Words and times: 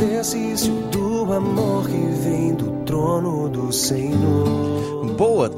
exercício 0.00 0.72
do 0.92 1.32
amor 1.32 1.88
que 1.88 1.96
vem 1.96 2.54
do 2.54 2.77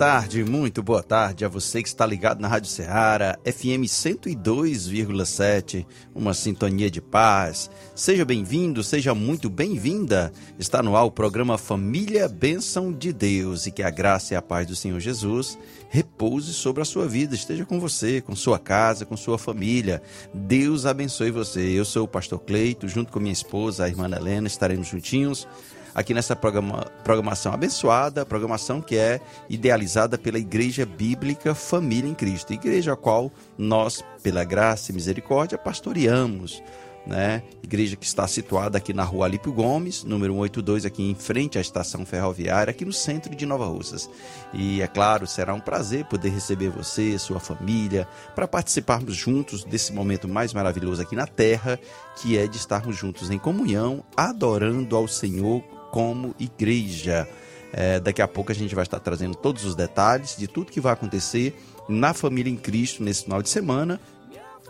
tarde, 0.01 0.43
muito 0.43 0.83
boa 0.83 1.03
tarde 1.03 1.45
a 1.45 1.49
você 1.49 1.83
que 1.83 1.89
está 1.89 2.07
ligado 2.07 2.41
na 2.41 2.49
Rádio 2.49 2.71
Ceará, 2.71 3.39
FM 3.45 3.85
102,7, 3.85 5.85
uma 6.15 6.33
sintonia 6.33 6.91
de 6.91 7.03
paz. 7.03 7.71
Seja 7.95 8.25
bem-vindo, 8.25 8.83
seja 8.83 9.15
muito 9.15 9.51
bem-vinda. 9.51 10.33
Está 10.59 10.83
no 10.83 10.97
ar 10.97 11.05
o 11.05 11.11
programa 11.11 11.59
Família 11.59 12.27
Bênção 12.29 12.91
de 12.91 13.13
Deus 13.13 13.67
e 13.67 13.71
que 13.71 13.83
a 13.83 13.91
graça 13.91 14.33
e 14.33 14.39
a 14.39 14.41
paz 14.41 14.67
do 14.67 14.75
Senhor 14.75 14.99
Jesus 15.01 15.59
repouse 15.91 16.55
sobre 16.55 16.81
a 16.81 16.87
sua 16.87 17.07
vida, 17.07 17.35
esteja 17.35 17.67
com 17.67 17.79
você, 17.79 18.23
com 18.23 18.35
sua 18.35 18.59
casa, 18.59 19.05
com 19.05 19.19
sua 19.19 19.37
família. 19.37 20.01
Deus 20.33 20.87
abençoe 20.87 21.31
você. 21.31 21.61
Eu 21.61 21.85
sou 21.85 22.05
o 22.05 22.09
pastor 22.09 22.41
Cleito, 22.41 22.89
junto 22.89 23.13
com 23.13 23.21
minha 23.21 23.35
esposa, 23.35 23.85
a 23.85 23.89
irmã 23.89 24.09
Helena, 24.09 24.47
estaremos 24.47 24.89
juntinhos 24.89 25.47
aqui 25.95 26.15
nessa 26.15 26.37
programa, 26.37 26.87
programação 27.05 27.53
abençoada, 27.53 28.25
programação 28.25 28.81
que 28.81 28.97
é 28.97 29.21
idealizada 29.49 30.17
pela 30.17 30.39
Igreja 30.39 30.87
Bíblica 30.87 31.55
Família 31.55 32.11
em 32.11 32.15
Cristo, 32.15 32.53
igreja 32.53 32.93
a 32.93 32.97
qual 32.97 33.33
nós, 33.57 34.05
pela 34.23 34.45
graça 34.45 34.91
e 34.91 34.95
misericórdia, 34.95 35.59
pastoreamos. 35.59 36.63
Né? 37.07 37.43
Igreja 37.63 37.97
que 37.97 38.05
está 38.05 38.29
situada 38.29 38.77
aqui 38.77 38.93
na 38.93 39.03
rua 39.03 39.25
Alípio 39.25 39.53
Gomes, 39.53 40.05
número 40.05 40.35
182, 40.35 40.85
aqui 40.85 41.11
em 41.11 41.15
frente 41.15 41.57
à 41.57 41.61
estação 41.61 42.05
ferroviária, 42.05 42.71
aqui 42.71 42.85
no 42.85 42.93
centro 42.93 43.35
de 43.35 43.47
Nova 43.47 43.65
Russas. 43.65 44.09
E 44.53 44.83
é 44.83 44.87
claro, 44.87 45.27
será 45.27 45.55
um 45.55 45.61
prazer 45.61 46.05
poder 46.05 46.29
receber 46.29 46.69
você, 46.69 47.19
sua 47.19 47.41
família, 47.41 48.07
para 48.35 48.47
participarmos 48.47 49.17
juntos 49.17 49.65
desse 49.65 49.93
momento 49.95 50.29
mais 50.29 50.53
maravilhoso 50.53 51.01
aqui 51.01 51.17
na 51.17 51.27
terra, 51.27 51.81
que 52.17 52.37
é 52.37 52.47
de 52.47 52.59
estarmos 52.59 52.97
juntos 52.97 53.31
em 53.31 53.39
comunhão, 53.39 54.05
adorando 54.15 54.95
ao 54.95 55.09
Senhor 55.09 55.65
como 55.91 56.35
igreja. 56.39 57.29
É, 57.73 58.01
daqui 58.01 58.21
a 58.21 58.27
pouco 58.27 58.51
a 58.51 58.55
gente 58.55 58.75
vai 58.75 58.83
estar 58.83 58.99
trazendo 58.99 59.35
todos 59.35 59.65
os 59.65 59.77
detalhes 59.77 60.37
de 60.37 60.49
tudo 60.49 60.73
que 60.73 60.81
vai 60.81 60.93
acontecer 60.93 61.55
na 61.89 62.13
família 62.13 62.51
em 62.51 62.57
Cristo 62.57 63.03
nesse 63.03 63.25
final 63.25 63.41
de 63.43 63.49
semana 63.49 64.01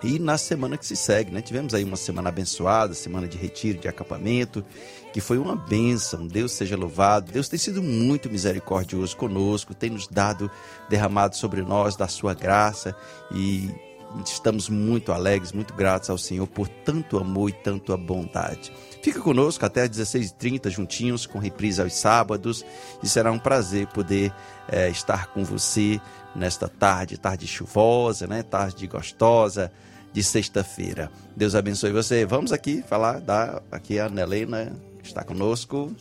e 0.02 0.18
na 0.18 0.38
semana 0.38 0.76
que 0.78 0.86
se 0.86 0.96
segue, 0.96 1.30
né? 1.30 1.42
Tivemos 1.42 1.74
aí 1.74 1.84
uma 1.84 1.96
semana 1.96 2.30
abençoada, 2.30 2.94
semana 2.94 3.28
de 3.28 3.36
retiro, 3.36 3.78
de 3.78 3.88
acampamento, 3.88 4.64
que 5.12 5.20
foi 5.20 5.38
uma 5.38 5.54
bênção. 5.54 6.26
Deus 6.26 6.52
seja 6.52 6.76
louvado. 6.76 7.30
Deus 7.32 7.48
tem 7.48 7.58
sido 7.58 7.82
muito 7.82 8.30
misericordioso 8.30 9.16
conosco, 9.16 9.74
tem 9.74 9.90
nos 9.90 10.06
dado, 10.06 10.50
derramado 10.88 11.36
sobre 11.36 11.62
nós 11.62 11.96
da 11.96 12.08
sua 12.08 12.32
graça 12.32 12.96
e 13.34 13.70
estamos 14.24 14.68
muito 14.68 15.12
alegres, 15.12 15.52
muito 15.52 15.74
gratos 15.74 16.10
ao 16.10 16.18
Senhor 16.18 16.46
por 16.46 16.68
tanto 16.68 17.18
amor 17.18 17.50
e 17.50 17.52
tanta 17.52 17.96
bondade. 17.96 18.72
Fica 19.02 19.20
conosco 19.20 19.64
até 19.64 19.82
às 19.82 19.90
16h30, 19.90 20.68
juntinhos, 20.70 21.26
com 21.26 21.38
reprise 21.38 21.80
aos 21.80 21.94
sábados, 21.94 22.64
e 23.02 23.08
será 23.08 23.30
um 23.32 23.38
prazer 23.38 23.86
poder 23.88 24.32
é, 24.68 24.88
estar 24.90 25.28
com 25.28 25.44
você 25.44 26.00
nesta 26.34 26.68
tarde, 26.68 27.18
tarde 27.18 27.46
chuvosa, 27.46 28.26
né? 28.26 28.42
tarde 28.42 28.86
gostosa 28.86 29.72
de 30.12 30.22
sexta-feira. 30.22 31.10
Deus 31.36 31.54
abençoe 31.54 31.92
você. 31.92 32.24
Vamos 32.26 32.52
aqui 32.52 32.82
falar 32.82 33.20
da 33.20 33.62
aqui 33.70 33.98
a 33.98 34.06
Ana 34.06 34.22
Helena 34.22 34.72
está 35.02 35.24
conosco. 35.24 35.94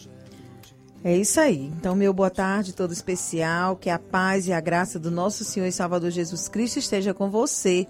É 1.01 1.15
isso 1.15 1.39
aí. 1.39 1.71
Então, 1.77 1.95
meu 1.95 2.13
boa 2.13 2.29
tarde 2.29 2.73
todo 2.73 2.91
especial. 2.91 3.77
Que 3.77 3.89
a 3.89 3.97
paz 3.97 4.47
e 4.47 4.53
a 4.53 4.59
graça 4.59 4.99
do 4.99 5.09
nosso 5.09 5.45
Senhor 5.45 5.65
e 5.65 5.71
Salvador 5.71 6.11
Jesus 6.11 6.49
Cristo 6.49 6.79
esteja 6.79 7.13
com 7.13 7.29
você. 7.29 7.87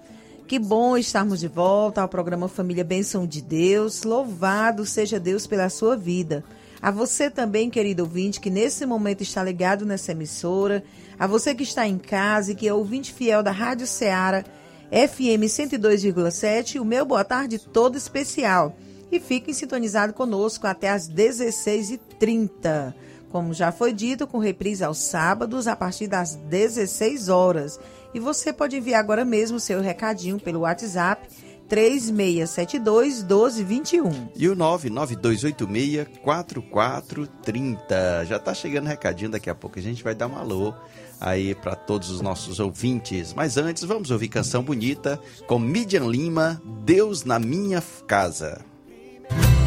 Que 0.48 0.60
bom 0.60 0.96
estarmos 0.96 1.40
de 1.40 1.48
volta 1.48 2.02
ao 2.02 2.08
programa 2.08 2.48
Família 2.48 2.84
Bênção 2.84 3.26
de 3.26 3.42
Deus. 3.42 4.04
Louvado 4.04 4.86
seja 4.86 5.20
Deus 5.20 5.48
pela 5.48 5.70
sua 5.70 5.96
vida. 5.96 6.44
A 6.82 6.92
você 6.92 7.30
também, 7.32 7.70
querido 7.70 8.04
ouvinte, 8.04 8.40
que 8.40 8.50
nesse 8.50 8.86
momento 8.86 9.22
está 9.22 9.44
ligado 9.44 9.86
nessa 9.86 10.12
emissora. 10.12 10.84
A 11.18 11.26
você 11.26 11.56
que 11.56 11.64
está 11.64 11.88
em 11.88 11.98
casa 11.98 12.52
e 12.52 12.56
que 12.56 12.68
é 12.68 12.74
ouvinte 12.74 13.12
fiel 13.12 13.42
da 13.42 13.52
Rádio 13.52 13.88
Ceará, 13.88 14.44
FM 14.92 15.46
102,7. 15.46 16.80
O 16.80 16.86
meu 16.86 17.06
boa 17.06 17.24
tarde 17.24 17.58
todo 17.58 17.98
especial. 17.98 18.78
E 19.12 19.20
fiquem 19.20 19.54
sintonizados 19.54 20.16
conosco 20.16 20.68
até 20.68 20.90
às 20.90 21.10
16h30. 21.10 22.94
Como 23.32 23.54
já 23.54 23.72
foi 23.72 23.94
dito, 23.94 24.26
com 24.26 24.40
reprise 24.40 24.84
aos 24.84 24.98
sábados 24.98 25.68
a 25.68 25.76
partir 25.76 26.08
das 26.08 26.36
16 26.36 27.30
horas. 27.30 27.80
E 28.14 28.20
você 28.20 28.52
pode 28.52 28.76
enviar 28.76 29.00
agora 29.00 29.24
mesmo 29.24 29.60
seu 29.60 29.82
recadinho 29.82 30.40
pelo 30.40 30.62
WhatsApp 30.62 31.28
3672 31.70 33.22
1221. 33.22 34.30
E 34.36 34.50
o 34.50 34.56
99286 34.56 36.08
4430. 36.24 38.26
Já 38.26 38.38
está 38.38 38.56
chegando 38.56 38.88
recadinho, 38.88 39.30
daqui 39.30 39.50
a 39.50 39.56
pouco 39.56 39.78
a 39.78 39.82
gente 39.82 40.04
vai 40.04 40.16
dar 40.16 40.28
um 40.28 40.36
alô 40.36 40.74
aí 41.22 41.54
para 41.54 41.76
todos 41.76 42.10
os 42.10 42.22
nossos 42.22 42.60
ouvintes. 42.60 43.36
Mas 43.36 43.58
antes, 43.58 43.84
vamos 43.84 44.10
ouvir 44.10 44.30
canção 44.30 44.64
bonita 44.64 45.20
com 45.46 45.60
Midian 45.60 46.08
Lima, 46.08 46.60
Deus 46.84 47.24
na 47.24 47.38
minha 47.38 47.84
casa. 48.08 48.66
Thank 49.30 49.54
you. 49.54 49.59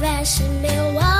resume. 0.00 0.94
Why 0.94 1.15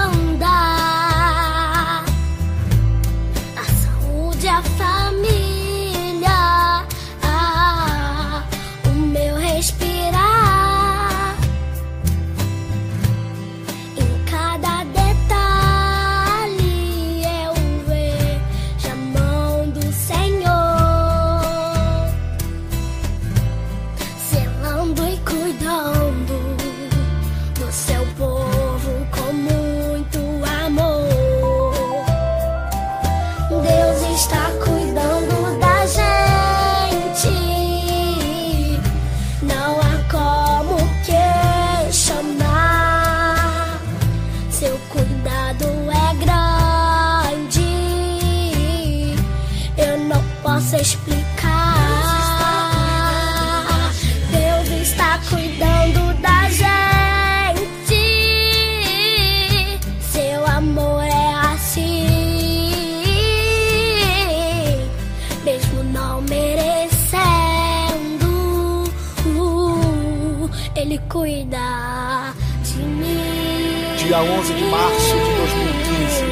Dia 74.17 74.25
11 74.25 74.55
de 74.55 74.65
março 74.65 75.15
de 75.15 75.35
2015, 75.35 76.25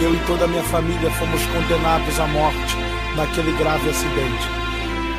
eu 0.00 0.14
e 0.14 0.18
toda 0.28 0.44
a 0.44 0.46
minha 0.46 0.62
família 0.62 1.10
fomos 1.10 1.42
condenados 1.46 2.20
à 2.20 2.26
morte 2.28 2.76
naquele 3.16 3.50
grave 3.58 3.90
acidente. 3.90 4.48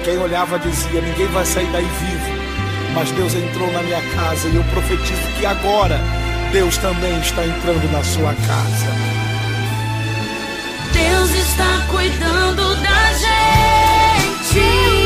Quem 0.06 0.18
olhava 0.18 0.58
dizia: 0.58 1.02
ninguém 1.02 1.28
vai 1.28 1.46
sair 1.46 1.68
daí 1.70 1.84
vivo. 1.84 2.94
Mas 2.96 3.12
Deus 3.12 3.36
entrou 3.36 3.70
na 3.74 3.84
minha 3.84 4.02
casa 4.16 4.48
e 4.48 4.56
eu 4.56 4.64
profetizo 4.64 5.22
que 5.38 5.46
agora 5.46 6.00
Deus 6.54 6.78
também 6.78 7.20
está 7.20 7.46
entrando 7.46 7.92
na 7.92 8.02
sua 8.02 8.34
casa. 8.34 8.88
Deus 10.94 11.30
está 11.32 11.88
cuidando 11.92 12.74
da 12.84 13.14
gente. 13.20 14.97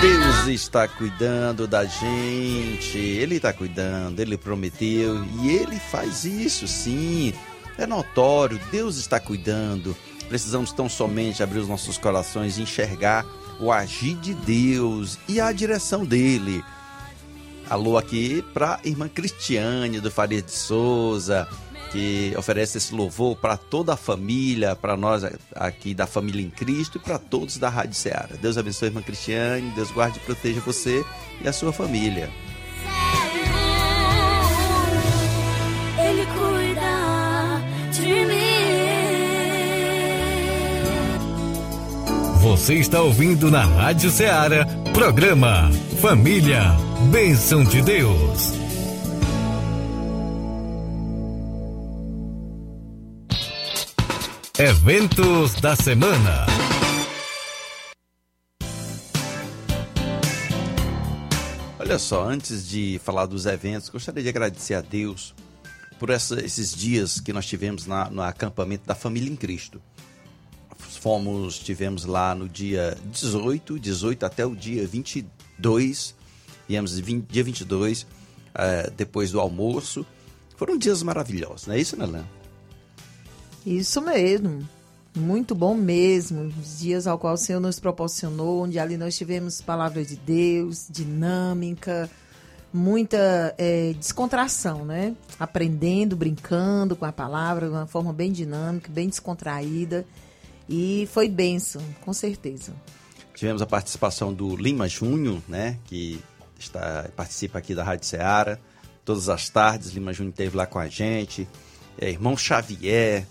Deus 0.00 0.46
está 0.46 0.88
cuidando 0.88 1.66
da 1.66 1.84
gente, 1.84 2.96
Ele 2.96 3.36
está 3.36 3.52
cuidando, 3.52 4.18
Ele 4.18 4.38
prometeu 4.38 5.22
e 5.42 5.50
Ele 5.50 5.78
faz 5.78 6.24
isso 6.24 6.66
sim. 6.66 7.34
É 7.76 7.86
notório, 7.86 8.58
Deus 8.72 8.96
está 8.96 9.20
cuidando. 9.20 9.94
Precisamos 10.26 10.72
tão 10.72 10.88
somente 10.88 11.42
abrir 11.42 11.58
os 11.58 11.68
nossos 11.68 11.98
corações 11.98 12.56
e 12.56 12.62
enxergar 12.62 13.26
o 13.60 13.70
agir 13.70 14.14
de 14.14 14.32
Deus 14.32 15.18
e 15.28 15.38
a 15.38 15.52
direção 15.52 16.02
dele. 16.02 16.64
Alô 17.68 17.98
aqui 17.98 18.42
para 18.54 18.80
irmã 18.82 19.06
Cristiane 19.06 20.00
do 20.00 20.10
Faria 20.10 20.40
de 20.40 20.50
Souza, 20.50 21.46
que 21.90 22.32
oferece 22.36 22.78
esse 22.78 22.94
louvor 22.94 23.36
para 23.36 23.56
toda 23.56 23.94
a 23.94 23.96
família, 23.96 24.76
para 24.76 24.96
nós 24.96 25.24
aqui 25.54 25.94
da 25.94 26.06
família 26.06 26.42
em 26.42 26.50
Cristo 26.50 26.98
e 26.98 27.00
para 27.00 27.18
todos 27.18 27.58
da 27.58 27.68
Rádio 27.68 27.94
Ceará. 27.94 28.30
Deus 28.40 28.56
abençoe 28.56 28.88
a 28.88 28.90
irmã 28.90 29.02
Cristiane, 29.02 29.70
Deus 29.74 29.90
guarde 29.90 30.18
e 30.18 30.20
proteja 30.20 30.60
você 30.60 31.04
e 31.42 31.48
a 31.48 31.52
sua 31.52 31.72
família. 31.72 32.30
Ele 35.98 36.26
cuida 36.26 37.60
de 37.92 38.24
mim. 38.26 38.40
Você 42.40 42.74
está 42.74 43.02
ouvindo 43.02 43.50
na 43.50 43.64
Rádio 43.64 44.10
Ceará, 44.10 44.66
programa 44.94 45.70
Família, 46.00 46.62
Bênção 47.10 47.64
de 47.64 47.82
Deus. 47.82 48.69
Eventos 54.60 55.54
da 55.54 55.74
semana. 55.74 56.44
Olha 61.78 61.98
só, 61.98 62.28
antes 62.28 62.68
de 62.68 63.00
falar 63.02 63.24
dos 63.24 63.46
eventos, 63.46 63.88
gostaria 63.88 64.22
de 64.22 64.28
agradecer 64.28 64.74
a 64.74 64.82
Deus 64.82 65.34
por 65.98 66.10
essa- 66.10 66.44
esses 66.44 66.74
dias 66.74 67.18
que 67.20 67.32
nós 67.32 67.46
tivemos 67.46 67.86
na- 67.86 68.10
no 68.10 68.20
acampamento 68.20 68.86
da 68.86 68.94
Família 68.94 69.32
em 69.32 69.36
Cristo. 69.36 69.80
Fomos, 70.76 71.58
tivemos 71.58 72.04
lá 72.04 72.34
no 72.34 72.46
dia 72.46 72.98
18, 73.06 73.78
18 73.78 74.26
até 74.26 74.44
o 74.44 74.54
dia 74.54 74.86
22, 74.86 76.14
viemos 76.68 76.96
de 76.96 77.00
20 77.00 77.26
dia 77.30 77.42
22, 77.42 78.06
eh, 78.54 78.92
depois 78.94 79.30
do 79.30 79.40
almoço. 79.40 80.04
Foram 80.54 80.76
dias 80.76 81.02
maravilhosos, 81.02 81.66
não 81.66 81.74
é 81.74 81.80
isso, 81.80 81.96
Nelan? 81.96 82.26
Isso 83.70 84.02
mesmo. 84.02 84.68
Muito 85.16 85.54
bom 85.54 85.76
mesmo. 85.76 86.52
Os 86.60 86.80
dias 86.80 87.06
ao 87.06 87.16
qual 87.16 87.34
o 87.34 87.36
Senhor 87.36 87.60
nos 87.60 87.78
proporcionou, 87.78 88.64
onde 88.64 88.80
ali 88.80 88.96
nós 88.96 89.16
tivemos 89.16 89.60
palavra 89.60 90.04
de 90.04 90.16
Deus, 90.16 90.88
dinâmica, 90.90 92.10
muita 92.72 93.54
eh, 93.56 93.94
descontração, 93.96 94.84
né? 94.84 95.14
Aprendendo, 95.38 96.16
brincando 96.16 96.96
com 96.96 97.04
a 97.04 97.12
palavra 97.12 97.66
de 97.66 97.72
uma 97.72 97.86
forma 97.86 98.12
bem 98.12 98.32
dinâmica, 98.32 98.90
bem 98.90 99.08
descontraída. 99.08 100.04
E 100.68 101.08
foi 101.12 101.28
bênção, 101.28 101.80
com 102.04 102.12
certeza. 102.12 102.72
Tivemos 103.34 103.62
a 103.62 103.66
participação 103.66 104.34
do 104.34 104.56
Lima 104.56 104.88
Júnior, 104.88 105.40
né, 105.48 105.78
que 105.86 106.20
está, 106.58 107.08
participa 107.16 107.58
aqui 107.58 107.74
da 107.74 107.84
Rádio 107.84 108.06
Ceará. 108.06 108.58
Todas 109.04 109.28
as 109.28 109.48
tardes, 109.48 109.90
Lima 109.90 110.12
Júnior 110.12 110.32
esteve 110.32 110.56
lá 110.56 110.66
com 110.66 110.78
a 110.78 110.88
gente. 110.88 111.48
É, 111.98 112.10
irmão 112.10 112.36
Xavier, 112.36 113.26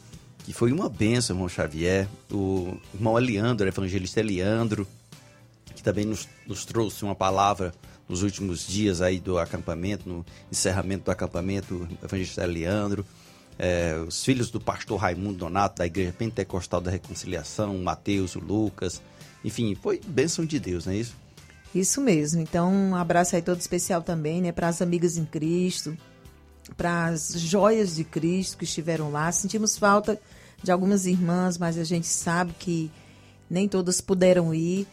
que 0.50 0.54
foi 0.54 0.72
uma 0.72 0.90
benção, 0.90 1.36
irmão 1.36 1.48
Xavier. 1.48 2.08
O 2.32 2.76
irmão 2.92 3.16
Eliandro, 3.20 3.68
evangelista 3.68 4.20
Eliandro, 4.20 4.88
que 5.76 5.84
também 5.84 6.06
nos, 6.06 6.28
nos 6.48 6.66
trouxe 6.66 7.06
uma 7.06 7.14
palavra 7.14 7.72
nos 8.08 8.24
últimos 8.24 8.66
dias 8.66 9.00
aí 9.00 9.20
do 9.20 9.38
acampamento, 9.38 10.10
no 10.10 10.26
encerramento 10.52 11.06
do 11.06 11.12
acampamento, 11.12 11.76
o 11.76 12.04
evangelista 12.04 12.48
Leandro, 12.48 13.06
é, 13.60 13.96
os 14.08 14.26
filhos 14.26 14.50
do 14.50 14.60
pastor 14.60 15.00
Raimundo 15.00 15.38
Donato, 15.38 15.78
da 15.78 15.86
Igreja 15.86 16.12
Pentecostal 16.18 16.82
da 16.82 16.90
Reconciliação, 16.90 17.76
o 17.76 17.84
Mateus, 17.84 18.36
o 18.36 18.40
Lucas, 18.40 19.04
enfim, 19.46 19.76
foi 19.76 20.02
bênção 20.04 20.44
de 20.44 20.60
Deus, 20.60 20.88
não 20.88 20.94
é 20.94 20.96
isso? 20.96 21.16
Isso 21.76 22.02
mesmo. 22.02 22.42
Então, 22.42 22.74
um 22.74 22.96
abraço 22.96 23.36
aí 23.36 23.44
todo 23.44 23.60
especial 23.60 24.02
também, 24.02 24.42
né, 24.42 24.52
para 24.52 24.68
as 24.68 24.82
amigas 24.82 25.16
em 25.16 25.26
Cristo, 25.26 25.96
para 26.76 27.06
as 27.06 27.34
joias 27.40 27.96
de 27.96 28.04
Cristo 28.04 28.58
que 28.58 28.64
estiveram 28.64 29.12
lá. 29.12 29.32
Sentimos 29.32 29.78
falta 29.78 30.20
de 30.64 30.72
algumas 30.72 31.06
irmãs, 31.06 31.58
mas 31.58 31.78
a 31.78 31.84
gente 31.84 32.08
sabe 32.08 32.54
que 32.58 32.92
nem 33.50 33.68
todas 33.68 34.02
puderam 34.02 34.54
ir, 34.54 34.88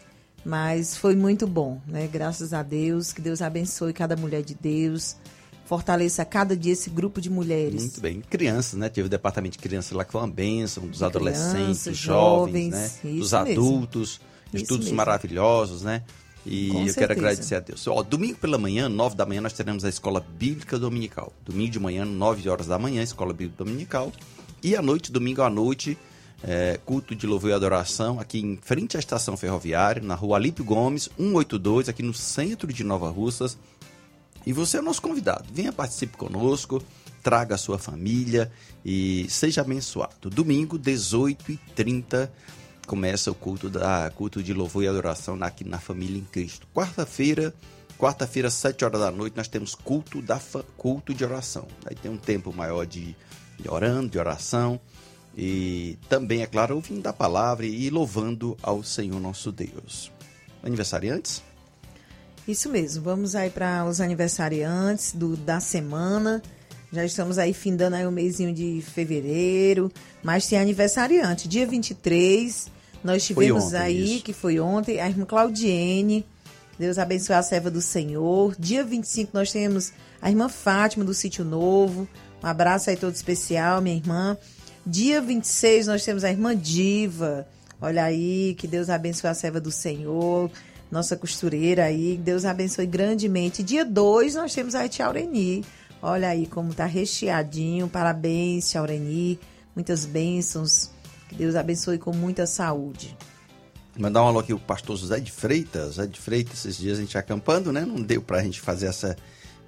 mas 0.44 0.96
foi 0.96 1.16
muito 1.16 1.46
bom, 1.46 1.80
né? 1.87 2.06
Graças 2.11 2.52
a 2.52 2.62
Deus, 2.62 3.12
que 3.12 3.20
Deus 3.20 3.42
abençoe 3.42 3.92
cada 3.92 4.16
mulher 4.16 4.42
de 4.42 4.54
Deus, 4.54 5.16
fortaleça 5.64 6.25
cada 6.25 6.56
dia 6.56 6.73
esse 6.73 6.88
grupo 6.88 7.20
de 7.20 7.28
mulheres. 7.28 7.82
Muito 7.82 8.00
bem. 8.00 8.20
Crianças, 8.20 8.78
né? 8.78 8.88
Teve 8.88 9.06
o 9.06 9.11
departamento 9.11 9.52
de 9.52 9.58
crianças 9.58 9.92
lá 9.92 10.04
que 10.04 10.12
foi 10.12 10.20
uma 10.20 10.28
bênção, 10.28 10.87
dos 10.87 10.99
De 10.99 11.04
adolescentes, 11.04 11.54
crianças, 11.82 11.96
jovens, 11.96 12.75
jovens, 12.75 13.00
né? 13.02 13.18
Dos 13.18 13.35
adultos, 13.35 14.20
Isso 14.52 14.62
estudos 14.62 14.87
mesmo. 14.87 14.96
maravilhosos, 14.96 15.82
né? 15.82 16.02
E 16.49 16.68
Com 16.68 16.75
eu 16.75 16.85
quero 16.85 16.92
certeza. 16.92 17.12
agradecer 17.20 17.54
a 17.56 17.61
Deus. 17.61 17.87
Ó, 17.88 18.00
domingo 18.04 18.38
pela 18.38 18.56
manhã, 18.56 18.88
nove 18.88 19.16
da 19.16 19.26
manhã, 19.26 19.40
nós 19.40 19.52
teremos 19.52 19.85
a 19.85 19.88
Escola 19.88 20.20
Bíblica 20.20 20.78
Dominical. 20.78 21.32
Domingo 21.44 21.73
de 21.73 21.80
manhã, 21.80 22.04
nove 22.04 22.49
horas 22.49 22.68
da 22.68 22.78
manhã, 22.78 23.02
Escola 23.02 23.32
Bíblica 23.32 23.64
Dominical. 23.64 24.12
E 24.62 24.75
à 24.75 24.82
noite, 24.82 25.12
domingo 25.12 25.42
à 25.42 25.50
noite, 25.50 25.98
é, 26.42 26.78
culto 26.84 27.14
de 27.14 27.26
louvor 27.26 27.50
e 27.50 27.52
adoração 27.52 28.20
aqui 28.20 28.38
em 28.38 28.56
frente 28.56 28.96
à 28.96 29.00
estação 29.00 29.36
ferroviária, 29.36 30.02
na 30.02 30.14
rua 30.14 30.36
Alípio 30.36 30.64
Gomes, 30.64 31.08
182, 31.16 31.88
aqui 31.88 32.02
no 32.02 32.14
centro 32.14 32.72
de 32.72 32.84
Nova 32.84 33.10
Russas. 33.10 33.56
E 34.44 34.52
você 34.52 34.76
é 34.76 34.80
o 34.80 34.82
nosso 34.82 35.02
convidado. 35.02 35.44
Venha 35.52 35.72
participe 35.72 36.16
conosco, 36.16 36.82
traga 37.22 37.56
a 37.56 37.58
sua 37.58 37.78
família 37.78 38.50
e 38.84 39.26
seja 39.28 39.60
abençoado. 39.60 40.30
Domingo, 40.30 40.78
18h30, 40.78 42.30
começa 42.86 43.30
o 43.30 43.34
culto 43.34 43.68
da 43.68 44.10
culto 44.14 44.40
de 44.42 44.54
louvor 44.54 44.84
e 44.84 44.88
adoração 44.88 45.36
aqui 45.42 45.64
na 45.64 45.80
família 45.80 46.18
em 46.18 46.25
Cristo. 46.25 46.68
Quarta-feira, 46.72 47.52
quarta-feira, 47.98 48.48
7 48.48 48.84
horas 48.84 49.00
da 49.00 49.10
noite, 49.10 49.36
nós 49.36 49.48
temos 49.48 49.75
culto 49.75 50.22
da 50.22 50.40
culto 50.76 51.12
de 51.12 51.25
oração. 51.25 51.66
Aí 51.84 51.96
tem 51.96 52.10
um 52.10 52.16
tempo 52.16 52.52
maior 52.52 52.86
de 52.86 53.16
orando, 53.68 54.08
de 54.08 54.18
oração. 54.18 54.80
E 55.36 55.98
também, 56.08 56.42
é 56.42 56.46
claro, 56.46 56.75
ouvindo 56.76 57.02
da 57.02 57.12
palavra 57.12 57.66
e 57.66 57.90
louvando 57.90 58.56
ao 58.62 58.82
Senhor 58.82 59.20
nosso 59.20 59.52
Deus. 59.52 60.10
Aniversariantes? 60.62 61.42
Isso 62.48 62.68
mesmo. 62.70 63.02
Vamos 63.02 63.34
aí 63.34 63.50
para 63.50 63.84
os 63.84 64.00
aniversariantes 64.00 65.12
do, 65.12 65.36
da 65.36 65.60
semana. 65.60 66.42
Já 66.92 67.04
estamos 67.04 67.38
aí 67.38 67.52
findando 67.52 67.96
aí 67.96 68.06
o 68.06 68.12
mêsinho 68.12 68.54
de 68.54 68.80
fevereiro, 68.80 69.90
mas 70.22 70.46
tem 70.46 70.58
aniversariante. 70.58 71.48
Dia 71.48 71.66
23, 71.66 72.68
nós 73.02 73.25
tivemos 73.25 73.64
ontem, 73.64 73.76
aí, 73.76 74.14
isso. 74.16 74.25
que 74.25 74.32
foi 74.32 74.60
ontem, 74.60 75.00
a 75.00 75.08
irmã 75.08 75.25
Claudiene, 75.25 76.25
Deus 76.78 76.98
abençoe 76.98 77.34
a 77.34 77.42
serva 77.42 77.70
do 77.70 77.80
Senhor. 77.80 78.54
Dia 78.58 78.84
25 78.84 79.30
nós 79.34 79.50
temos 79.50 79.92
a 80.20 80.30
irmã 80.30 80.48
Fátima 80.48 81.04
do 81.04 81.14
Sítio 81.14 81.44
Novo. 81.44 82.08
Um 82.46 82.48
abraço 82.48 82.90
aí 82.90 82.96
todo 82.96 83.12
especial, 83.12 83.82
minha 83.82 83.96
irmã. 83.96 84.38
Dia 84.86 85.20
26 85.20 85.88
nós 85.88 86.04
temos 86.04 86.22
a 86.22 86.30
irmã 86.30 86.56
Diva. 86.56 87.44
Olha 87.80 88.04
aí, 88.04 88.54
que 88.56 88.68
Deus 88.68 88.88
abençoe 88.88 89.28
a 89.28 89.34
serva 89.34 89.60
do 89.60 89.72
Senhor, 89.72 90.48
nossa 90.88 91.16
costureira 91.16 91.82
aí, 91.86 92.16
Deus 92.16 92.44
abençoe 92.44 92.86
grandemente. 92.86 93.64
Dia 93.64 93.84
2 93.84 94.36
nós 94.36 94.54
temos 94.54 94.76
a 94.76 94.88
Tia 94.88 95.06
Aureni. 95.06 95.64
Olha 96.00 96.28
aí 96.28 96.46
como 96.46 96.72
tá 96.72 96.84
recheadinho. 96.84 97.88
Parabéns, 97.88 98.70
Tia 98.70 98.80
Aureni. 98.80 99.40
Muitas 99.74 100.06
bênçãos. 100.06 100.90
Que 101.28 101.34
Deus 101.34 101.56
abençoe 101.56 101.98
com 101.98 102.12
muita 102.12 102.46
saúde. 102.46 103.18
Mandar 103.98 104.22
um 104.22 104.28
alô 104.28 104.38
aqui 104.38 104.54
o 104.54 104.58
pastor 104.60 104.96
José 104.96 105.18
de 105.18 105.32
Freitas. 105.32 105.96
José 105.96 106.06
de 106.06 106.20
Freitas, 106.20 106.60
esses 106.60 106.78
dias 106.78 106.98
a 106.98 107.00
gente 107.00 107.18
acampando, 107.18 107.72
né? 107.72 107.84
Não 107.84 108.00
deu 108.00 108.22
pra 108.22 108.40
gente 108.40 108.60
fazer 108.60 108.86
essa 108.86 109.16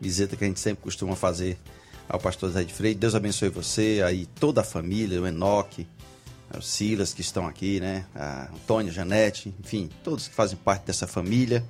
visita 0.01 0.37
que 0.37 0.45
a 0.45 0.47
gente 0.47 0.61
sempre 0.61 0.85
costuma 0.85 1.17
fazer 1.17 1.59
ao 2.09 2.19
pastor 2.19 2.49
José 2.49 2.65
de 2.65 2.73
Freitas. 2.73 3.01
Deus 3.01 3.15
abençoe 3.15 3.49
você, 3.51 4.03
aí 4.05 4.27
toda 4.27 4.63
a 4.63 4.65
família, 4.65 5.21
o 5.21 5.27
Enoque, 5.27 5.87
o 6.57 6.63
Silas 6.63 7.13
que 7.13 7.21
estão 7.21 7.47
aqui, 7.47 7.79
né? 7.79 8.07
A 8.15 8.49
Antônia, 8.55 8.91
Janete, 8.91 9.55
enfim, 9.61 9.91
todos 10.03 10.29
que 10.29 10.35
fazem 10.35 10.57
parte 10.57 10.87
dessa 10.87 11.07
família. 11.07 11.63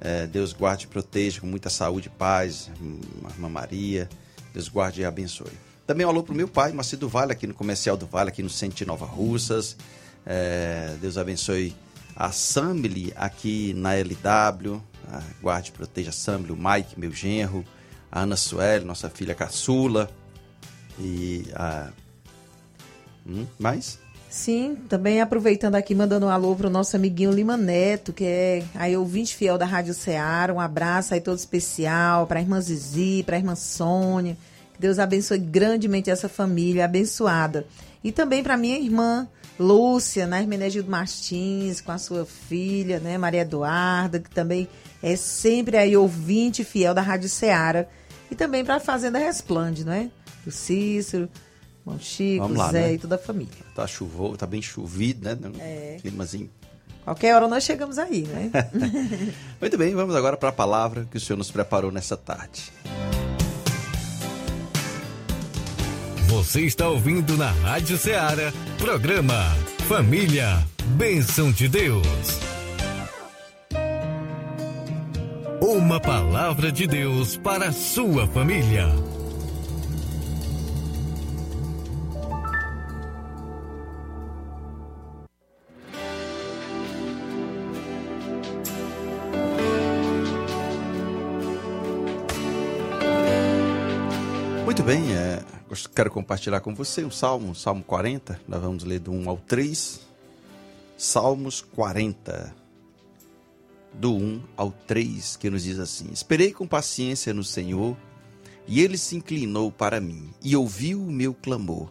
É, 0.00 0.26
Deus 0.26 0.52
guarde 0.52 0.84
e 0.84 0.88
proteja 0.88 1.40
com 1.40 1.46
muita 1.46 1.70
saúde 1.70 2.08
e 2.08 2.10
paz. 2.10 2.70
A 3.24 3.30
irmã 3.30 3.48
Maria, 3.48 4.08
Deus 4.52 4.68
guarde 4.68 5.00
e 5.00 5.04
abençoe. 5.04 5.52
Também 5.86 6.04
um 6.04 6.08
alô 6.10 6.22
pro 6.22 6.34
meu 6.34 6.48
pai, 6.48 6.72
Macedo 6.72 7.08
Vale, 7.08 7.32
aqui 7.32 7.46
no 7.46 7.54
Comercial 7.54 7.96
do 7.96 8.06
Vale, 8.06 8.28
aqui 8.28 8.42
no 8.42 8.50
Centro 8.50 8.76
de 8.76 8.84
Nova 8.84 9.06
Russas. 9.06 9.76
É, 10.26 10.96
Deus 11.00 11.16
abençoe 11.16 11.74
a 12.14 12.30
Samily 12.30 13.12
aqui 13.16 13.72
na 13.74 13.94
LW. 13.94 14.82
A 15.10 15.22
guarde 15.40 15.70
e 15.70 15.72
proteja 15.72 16.10
a 16.10 16.12
Samily, 16.12 16.52
o 16.52 16.56
Mike, 16.56 16.98
meu 16.98 17.10
genro. 17.12 17.64
A 18.10 18.22
Ana 18.22 18.36
Sueli, 18.36 18.84
nossa 18.84 19.08
filha 19.08 19.34
caçula. 19.34 20.10
E 20.98 21.44
a. 21.54 21.90
Hum, 23.26 23.46
mais? 23.58 23.98
Sim, 24.30 24.76
também 24.88 25.22
aproveitando 25.22 25.74
aqui, 25.74 25.94
mandando 25.94 26.26
um 26.26 26.28
alô 26.28 26.54
pro 26.54 26.68
nosso 26.68 26.94
amiguinho 26.96 27.30
Lima 27.30 27.56
Neto, 27.56 28.12
que 28.12 28.24
é 28.24 28.64
aí 28.74 28.96
ouvinte 28.96 29.34
fiel 29.34 29.56
da 29.56 29.64
Rádio 29.64 29.94
Ceará. 29.94 30.52
Um 30.52 30.60
abraço 30.60 31.14
aí 31.14 31.20
todo 31.20 31.38
especial 31.38 32.26
para 32.26 32.38
a 32.38 32.42
irmã 32.42 32.60
Zizi, 32.60 33.22
para 33.24 33.36
a 33.36 33.38
irmã 33.38 33.54
Sônia. 33.54 34.36
Que 34.74 34.80
Deus 34.80 34.98
abençoe 34.98 35.38
grandemente 35.38 36.10
essa 36.10 36.28
família 36.28 36.84
abençoada. 36.84 37.66
E 38.04 38.12
também 38.12 38.42
para 38.42 38.56
minha 38.56 38.78
irmã 38.78 39.26
Lúcia, 39.58 40.26
né, 40.26 40.40
Hermenegildo 40.40 40.90
Martins, 40.90 41.80
com 41.80 41.90
a 41.90 41.98
sua 41.98 42.24
filha, 42.24 43.00
né, 43.00 43.18
Maria 43.18 43.40
Eduarda, 43.40 44.20
que 44.20 44.30
também 44.30 44.68
é 45.02 45.16
sempre 45.16 45.76
aí 45.76 45.96
ouvinte 45.96 46.62
fiel 46.64 46.94
da 46.94 47.00
Rádio 47.00 47.28
Ceará. 47.28 47.86
E 48.30 48.34
também 48.34 48.64
para 48.64 48.76
a 48.76 48.80
Fazenda 48.80 49.18
Resplande, 49.18 49.84
não 49.84 49.92
é? 49.92 50.10
O 50.46 50.50
Cícero, 50.50 51.28
o 51.84 51.98
Chico, 51.98 52.42
Vamos 52.42 52.58
lá, 52.58 52.70
Zé 52.70 52.80
né? 52.80 52.94
e 52.94 52.98
toda 52.98 53.14
a 53.14 53.18
família. 53.18 53.52
Tá 53.74 53.86
chuvoso, 53.86 54.36
tá 54.36 54.46
bem 54.46 54.60
chovido, 54.60 55.24
né? 55.24 55.38
É. 55.58 55.96
Climazinho. 56.00 56.50
Qualquer 57.04 57.34
hora 57.34 57.48
nós 57.48 57.64
chegamos 57.64 57.98
aí, 57.98 58.26
né? 58.26 58.50
Muito 59.60 59.78
bem, 59.78 59.94
vamos 59.94 60.14
agora 60.14 60.36
para 60.36 60.50
a 60.50 60.52
palavra 60.52 61.06
que 61.10 61.16
o 61.16 61.20
Senhor 61.20 61.38
nos 61.38 61.50
preparou 61.50 61.90
nessa 61.90 62.16
tarde. 62.16 62.70
Você 66.26 66.60
está 66.60 66.86
ouvindo 66.88 67.36
na 67.38 67.50
Rádio 67.50 67.96
Ceará, 67.96 68.52
programa 68.76 69.56
Família, 69.88 70.62
Bênção 70.96 71.50
de 71.50 71.66
Deus. 71.66 72.47
Uma 75.70 76.00
palavra 76.00 76.72
de 76.72 76.86
Deus 76.86 77.36
para 77.36 77.68
a 77.68 77.72
sua 77.72 78.26
família. 78.26 78.86
Muito 94.64 94.82
bem, 94.82 95.12
é, 95.12 95.44
quero 95.94 96.10
compartilhar 96.10 96.60
com 96.60 96.74
você 96.74 97.04
o 97.04 97.10
Salmo, 97.10 97.54
Salmo 97.54 97.84
40. 97.84 98.40
Nós 98.48 98.62
vamos 98.62 98.84
ler 98.84 99.00
do 99.00 99.12
1 99.12 99.28
ao 99.28 99.36
3. 99.36 100.00
Salmos 100.96 101.60
40, 101.60 102.54
do 103.94 104.14
1 104.14 104.42
ao 104.56 104.70
3, 104.70 105.36
que 105.36 105.50
nos 105.50 105.64
diz 105.64 105.78
assim: 105.78 106.08
Esperei 106.12 106.52
com 106.52 106.66
paciência 106.66 107.34
no 107.34 107.44
Senhor, 107.44 107.96
e 108.66 108.80
ele 108.80 108.98
se 108.98 109.16
inclinou 109.16 109.72
para 109.72 110.00
mim, 110.00 110.30
e 110.42 110.54
ouviu 110.54 111.02
o 111.02 111.12
meu 111.12 111.34
clamor. 111.34 111.90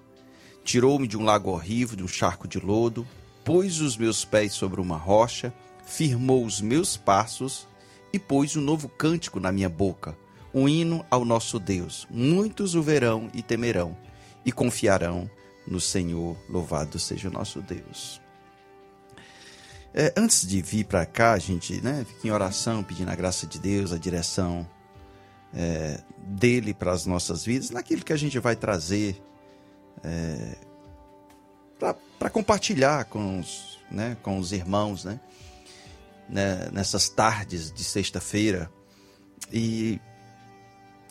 Tirou-me 0.63 1.07
de 1.07 1.17
um 1.17 1.23
lago 1.23 1.49
horrível, 1.49 1.95
de 1.95 2.03
um 2.03 2.07
charco 2.07 2.47
de 2.47 2.59
lodo, 2.59 3.07
pôs 3.43 3.79
os 3.79 3.95
meus 3.95 4.25
pés 4.25 4.53
sobre 4.53 4.81
uma 4.81 4.97
rocha, 4.97 5.53
firmou 5.85 6.45
os 6.45 6.59
meus 6.59 6.97
passos 6.97 7.67
e 8.11 8.19
pôs 8.19 8.55
um 8.57 8.61
novo 8.61 8.89
cântico 8.89 9.39
na 9.39 9.51
minha 9.51 9.69
boca, 9.69 10.17
um 10.53 10.67
hino 10.67 11.05
ao 11.09 11.23
nosso 11.23 11.57
Deus. 11.57 12.05
Muitos 12.11 12.75
o 12.75 12.81
verão 12.81 13.29
e 13.33 13.41
temerão, 13.41 13.97
e 14.45 14.51
confiarão 14.51 15.29
no 15.65 15.79
Senhor. 15.79 16.37
Louvado 16.49 16.99
seja 16.99 17.29
o 17.29 17.31
nosso 17.31 17.61
Deus. 17.61 18.26
É, 19.93 20.13
antes 20.15 20.45
de 20.45 20.61
vir 20.61 20.85
para 20.85 21.05
cá, 21.05 21.33
a 21.33 21.39
gente 21.39 21.81
né, 21.81 22.05
fica 22.07 22.27
em 22.27 22.31
oração, 22.31 22.83
pedindo 22.83 23.09
a 23.09 23.15
graça 23.15 23.47
de 23.47 23.57
Deus, 23.59 23.91
a 23.91 23.97
direção 23.97 24.67
é, 25.53 25.99
dele 26.19 26.73
para 26.73 26.91
as 26.91 27.05
nossas 27.05 27.43
vidas, 27.43 27.69
naquilo 27.71 28.03
que 28.03 28.13
a 28.13 28.17
gente 28.17 28.37
vai 28.39 28.55
trazer 28.55 29.21
para 32.19 32.29
compartilhar 32.29 33.05
com 33.05 33.39
os, 33.39 33.79
né, 33.91 34.15
com 34.21 34.37
os 34.37 34.51
irmãos, 34.51 35.03
né, 35.03 35.19
né, 36.29 36.69
nessas 36.71 37.09
tardes 37.09 37.71
de 37.71 37.83
sexta-feira. 37.83 38.71
E, 39.51 39.99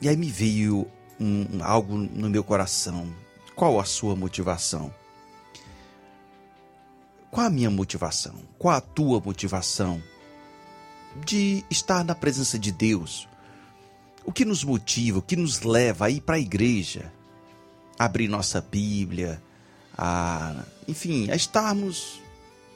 e 0.01 0.09
aí 0.09 0.17
me 0.17 0.31
veio 0.31 0.91
um- 1.19 1.63
algo 1.63 1.97
no 1.97 2.29
meu 2.29 2.45
coração. 2.45 3.13
Qual 3.55 3.81
a 3.81 3.85
sua 3.85 4.15
motivação? 4.15 4.93
Qual 7.37 7.49
a 7.49 7.51
minha 7.51 7.69
motivação? 7.69 8.35
Qual 8.59 8.75
a 8.75 8.81
tua 8.81 9.21
motivação 9.21 10.03
de 11.23 11.63
estar 11.69 12.03
na 12.03 12.15
presença 12.15 12.59
de 12.59 12.73
Deus? 12.73 13.29
O 14.25 14.33
que 14.33 14.43
nos 14.43 14.65
motiva, 14.65 15.19
o 15.19 15.23
que 15.23 15.37
nos 15.37 15.61
leva 15.61 16.07
a 16.07 16.11
ir 16.11 16.23
para 16.23 16.37
a 16.37 16.41
igreja, 16.41 17.13
abrir 17.99 18.27
nossa 18.27 18.59
Bíblia, 18.63 19.43
a, 19.99 20.65
enfim, 20.89 21.31
a 21.31 21.37
estarmos 21.37 22.23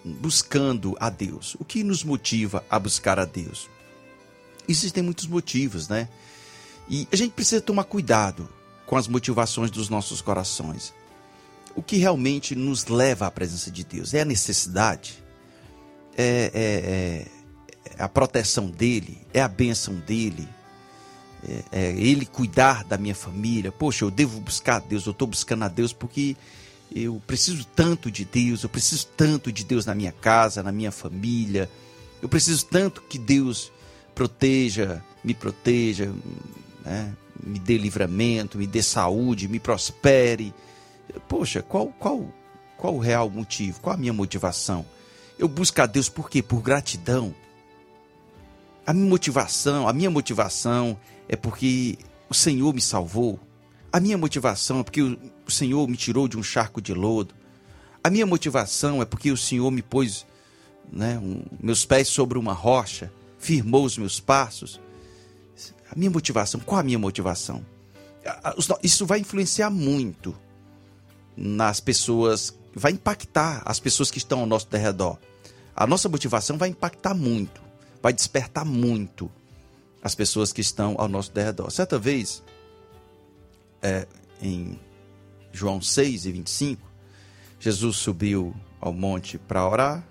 buscando 0.04 0.94
a 1.00 1.08
Deus. 1.08 1.56
O 1.58 1.64
que 1.64 1.82
nos 1.82 2.04
motiva 2.04 2.62
a 2.68 2.78
buscar 2.78 3.18
a 3.18 3.24
Deus? 3.24 3.66
Existem 4.68 5.02
muitos 5.02 5.26
motivos, 5.26 5.88
né? 5.88 6.06
E 6.86 7.08
a 7.10 7.16
gente 7.16 7.32
precisa 7.32 7.62
tomar 7.62 7.84
cuidado 7.84 8.46
com 8.84 8.94
as 8.94 9.08
motivações 9.08 9.70
dos 9.70 9.88
nossos 9.88 10.20
corações. 10.20 10.92
O 11.74 11.82
que 11.82 11.96
realmente 11.96 12.54
nos 12.54 12.86
leva 12.86 13.26
à 13.26 13.30
presença 13.30 13.70
de 13.70 13.84
Deus? 13.84 14.12
É 14.14 14.22
a 14.22 14.24
necessidade? 14.24 15.22
É, 16.16 16.50
é- 16.52 17.26
é 17.98 18.02
a 18.02 18.08
proteção 18.08 18.68
dele? 18.70 19.18
É 19.32 19.40
a 19.40 19.48
bênção 19.48 19.94
dele? 19.94 20.48
É, 21.46 21.64
é 21.72 21.92
ele 21.92 22.26
cuidar 22.26 22.84
da 22.84 22.98
minha 22.98 23.14
família? 23.14 23.72
Poxa, 23.72 24.04
eu 24.04 24.10
devo 24.10 24.40
buscar 24.40 24.76
a 24.76 24.80
Deus, 24.80 25.06
eu 25.06 25.12
estou 25.12 25.28
buscando 25.28 25.64
a 25.64 25.68
Deus 25.68 25.92
porque 25.92 26.36
eu 26.94 27.22
preciso 27.26 27.64
tanto 27.64 28.10
de 28.10 28.24
Deus, 28.24 28.62
eu 28.62 28.68
preciso 28.68 29.06
tanto 29.16 29.52
de 29.52 29.64
Deus 29.64 29.86
na 29.86 29.94
minha 29.94 30.12
casa, 30.12 30.62
na 30.62 30.72
minha 30.72 30.90
família. 30.90 31.70
Eu 32.20 32.28
preciso 32.28 32.66
tanto 32.66 33.00
que 33.02 33.18
Deus 33.18 33.72
proteja, 34.14 35.02
me 35.24 35.32
proteja, 35.32 36.12
né? 36.84 37.14
me 37.42 37.58
dê 37.58 37.78
livramento, 37.78 38.58
me 38.58 38.66
dê 38.66 38.82
saúde, 38.82 39.48
me 39.48 39.58
prospere. 39.58 40.52
Poxa, 41.28 41.62
qual, 41.62 41.88
qual, 41.98 42.32
qual 42.76 42.94
o 42.94 42.98
real 42.98 43.28
motivo? 43.30 43.80
Qual 43.80 43.94
a 43.94 43.98
minha 43.98 44.12
motivação? 44.12 44.84
Eu 45.38 45.48
busco 45.48 45.80
a 45.80 45.86
Deus 45.86 46.08
por 46.08 46.28
quê? 46.30 46.42
Por 46.42 46.60
gratidão. 46.62 47.34
A 48.86 48.92
minha 48.92 49.08
motivação, 49.08 49.88
a 49.88 49.92
minha 49.92 50.10
motivação 50.10 50.98
é 51.28 51.36
porque 51.36 51.98
o 52.28 52.34
Senhor 52.34 52.74
me 52.74 52.80
salvou. 52.80 53.38
A 53.92 54.00
minha 54.00 54.18
motivação 54.18 54.80
é 54.80 54.82
porque 54.82 55.02
o 55.02 55.50
Senhor 55.50 55.86
me 55.88 55.96
tirou 55.96 56.28
de 56.28 56.36
um 56.36 56.42
charco 56.42 56.80
de 56.80 56.92
lodo. 56.94 57.34
A 58.02 58.10
minha 58.10 58.26
motivação 58.26 59.02
é 59.02 59.04
porque 59.04 59.30
o 59.30 59.36
Senhor 59.36 59.70
me 59.70 59.82
pôs 59.82 60.26
né, 60.92 61.18
um- 61.18 61.42
meus 61.60 61.84
pés 61.84 62.08
sobre 62.08 62.38
uma 62.38 62.52
rocha, 62.52 63.12
firmou 63.38 63.84
os 63.84 63.96
meus 63.96 64.18
passos. 64.20 64.80
A 65.90 65.96
minha 65.96 66.10
motivação, 66.10 66.60
qual 66.60 66.80
a 66.80 66.84
minha 66.84 66.98
motivação? 66.98 67.64
Isso 68.82 69.06
vai 69.06 69.20
influenciar 69.20 69.70
muito 69.70 70.36
nas 71.37 71.80
pessoas, 71.80 72.54
vai 72.75 72.92
impactar 72.92 73.62
as 73.64 73.80
pessoas 73.80 74.10
que 74.10 74.18
estão 74.18 74.40
ao 74.40 74.46
nosso 74.46 74.68
derredor. 74.68 75.18
A 75.75 75.87
nossa 75.87 76.08
motivação 76.08 76.58
vai 76.58 76.68
impactar 76.68 77.14
muito. 77.14 77.60
vai 78.02 78.12
despertar 78.14 78.64
muito 78.64 79.30
as 80.02 80.14
pessoas 80.14 80.52
que 80.52 80.60
estão 80.60 80.94
ao 80.99 81.06
nosso 81.06 81.30
derredor. 81.32 81.70
Certa 81.70 81.99
vez, 81.99 82.42
é, 83.82 84.06
em 84.40 84.78
João 85.52 85.80
6 85.80 86.26
e 86.26 86.32
25, 86.32 86.82
Jesus 87.58 87.96
subiu 87.96 88.54
ao 88.80 88.92
monte 88.92 89.37
para 89.37 89.68
orar, 89.68 90.04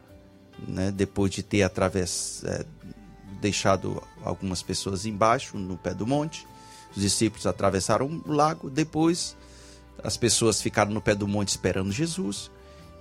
né, 0.67 0.91
depois 0.91 1.31
de 1.31 1.41
ter 1.41 1.63
através, 1.63 2.43
é, 2.45 2.63
deixado 3.41 4.03
algumas 4.23 4.61
pessoas 4.61 5.05
embaixo, 5.05 5.57
no 5.57 5.77
pé 5.77 5.93
do 5.93 6.05
monte. 6.05 6.45
Os 6.95 7.01
discípulos 7.01 7.47
atravessaram 7.47 8.21
o 8.25 8.31
lago, 8.31 8.69
depois 8.69 9.35
as 10.03 10.17
pessoas 10.17 10.61
ficaram 10.61 10.91
no 10.91 11.01
pé 11.01 11.15
do 11.15 11.27
monte 11.27 11.49
esperando 11.49 11.91
Jesus. 11.91 12.51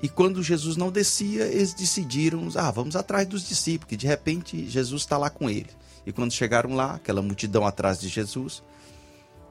E 0.03 0.09
quando 0.09 0.43
Jesus 0.43 0.77
não 0.77 0.91
descia, 0.91 1.47
eles 1.47 1.75
decidiram: 1.75 2.49
ah, 2.55 2.71
vamos 2.71 2.97
atrás 2.97 3.27
dos 3.27 3.49
discípulos, 3.49 3.89
que 3.89 3.97
de 3.97 4.07
repente 4.07 4.69
Jesus 4.69 5.03
está 5.03 5.19
lá 5.19 5.29
com 5.29 5.51
eles. 5.51 5.77
E 6.07 6.13
quando 6.13 6.33
chegaram 6.33 6.75
lá, 6.75 6.95
aquela 6.95 7.21
multidão 7.21 7.67
atrás 7.67 8.01
de 8.01 8.09
Jesus, 8.09 8.63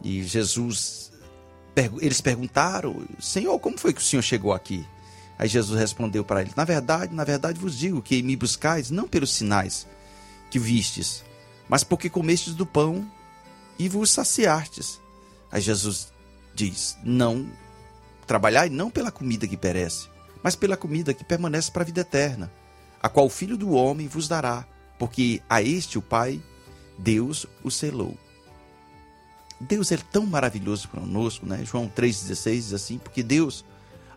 e 0.03 0.23
Jesus, 0.23 1.11
eles 1.99 2.21
perguntaram: 2.21 3.03
Senhor, 3.19 3.59
como 3.59 3.77
foi 3.77 3.93
que 3.93 4.01
o 4.01 4.03
senhor 4.03 4.21
chegou 4.21 4.53
aqui? 4.53 4.85
Aí 5.37 5.47
Jesus 5.47 5.77
respondeu 5.79 6.23
para 6.23 6.41
eles: 6.41 6.55
Na 6.55 6.63
verdade, 6.63 7.13
na 7.13 7.23
verdade 7.23 7.59
vos 7.59 7.77
digo 7.77 8.01
que 8.01 8.23
me 8.23 8.35
buscais 8.35 8.89
não 8.89 9.07
pelos 9.07 9.31
sinais 9.31 9.85
que 10.49 10.57
vistes, 10.57 11.23
mas 11.67 11.83
porque 11.83 12.09
comestes 12.09 12.55
do 12.55 12.65
pão 12.65 13.05
e 13.77 13.89
vos 13.89 14.09
saciastes. 14.09 14.99
Aí 15.51 15.61
Jesus 15.61 16.11
diz: 16.57 16.97
Não 17.03 17.47
trabalhai 18.25 18.69
não 18.69 18.89
pela 18.89 19.11
comida 19.11 19.47
que 19.47 19.55
perece, 19.55 20.09
mas 20.43 20.55
pela 20.55 20.75
comida 20.75 21.13
que 21.13 21.23
permanece 21.23 21.71
para 21.71 21.83
a 21.83 21.85
vida 21.85 22.01
eterna, 22.01 22.51
a 23.01 23.07
qual 23.07 23.27
o 23.27 23.29
Filho 23.29 23.55
do 23.55 23.71
homem 23.71 24.07
vos 24.07 24.27
dará, 24.27 24.65
porque 24.97 25.41
a 25.47 25.61
este 25.61 25.97
o 25.97 26.01
Pai, 26.01 26.41
Deus, 26.97 27.45
o 27.63 27.69
selou. 27.69 28.17
Deus 29.61 29.91
é 29.91 29.97
tão 29.97 30.25
maravilhoso 30.25 30.87
conosco, 30.89 31.45
né? 31.45 31.63
João 31.63 31.87
3,16 31.87 32.53
diz 32.55 32.73
assim: 32.73 32.97
Porque 32.97 33.23
Deus 33.23 33.63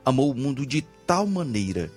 amou 0.05 0.31
o 0.31 0.35
mundo 0.35 0.67
de 0.67 0.83
tal 1.07 1.27
maneira 1.27 1.93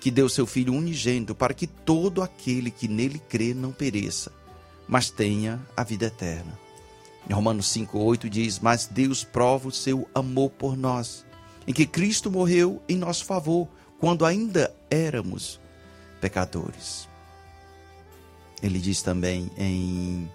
que 0.00 0.10
deu 0.10 0.28
seu 0.28 0.46
Filho 0.46 0.74
unigênito 0.74 1.34
para 1.34 1.54
que 1.54 1.66
todo 1.66 2.22
aquele 2.22 2.70
que 2.70 2.86
nele 2.86 3.18
crê 3.18 3.54
não 3.54 3.72
pereça, 3.72 4.32
mas 4.86 5.10
tenha 5.10 5.60
a 5.76 5.82
vida 5.82 6.06
eterna. 6.06 6.65
Romanos 7.32 7.66
5,8 7.74 8.28
diz: 8.28 8.58
Mas 8.58 8.86
Deus 8.86 9.24
prova 9.24 9.68
o 9.68 9.72
seu 9.72 10.08
amor 10.14 10.50
por 10.50 10.76
nós, 10.76 11.24
em 11.66 11.72
que 11.72 11.86
Cristo 11.86 12.30
morreu 12.30 12.80
em 12.88 12.96
nosso 12.96 13.24
favor, 13.24 13.68
quando 13.98 14.24
ainda 14.24 14.74
éramos 14.90 15.60
pecadores. 16.20 17.08
Ele 18.62 18.78
diz 18.78 19.02
também 19.02 19.50
em 19.58 20.28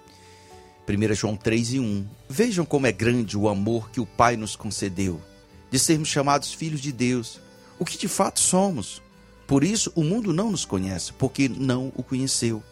1 0.87 1.13
João 1.13 1.35
3 1.35 1.73
e 1.73 1.79
1: 1.79 2.05
Vejam 2.29 2.65
como 2.65 2.87
é 2.87 2.91
grande 2.91 3.37
o 3.37 3.47
amor 3.47 3.89
que 3.89 3.99
o 3.99 4.05
Pai 4.05 4.35
nos 4.35 4.55
concedeu, 4.55 5.21
de 5.69 5.79
sermos 5.79 6.09
chamados 6.09 6.53
filhos 6.53 6.81
de 6.81 6.91
Deus, 6.91 7.39
o 7.79 7.85
que 7.85 7.97
de 7.97 8.07
fato 8.07 8.39
somos. 8.39 9.01
Por 9.47 9.63
isso 9.63 9.91
o 9.95 10.03
mundo 10.03 10.33
não 10.33 10.51
nos 10.51 10.65
conhece, 10.65 11.11
porque 11.13 11.49
não 11.49 11.91
o 11.95 12.03
conheceu. 12.03 12.63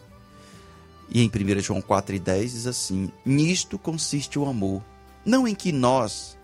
E 1.10 1.22
em 1.22 1.28
1 1.28 1.60
João 1.60 1.82
4 1.82 2.14
e 2.14 2.18
10 2.18 2.52
diz 2.52 2.66
assim: 2.66 3.10
Nisto 3.24 3.78
consiste 3.78 4.38
o 4.38 4.46
amor, 4.46 4.82
não 5.24 5.46
em 5.46 5.54
que 5.54 5.72
nós 5.72 6.38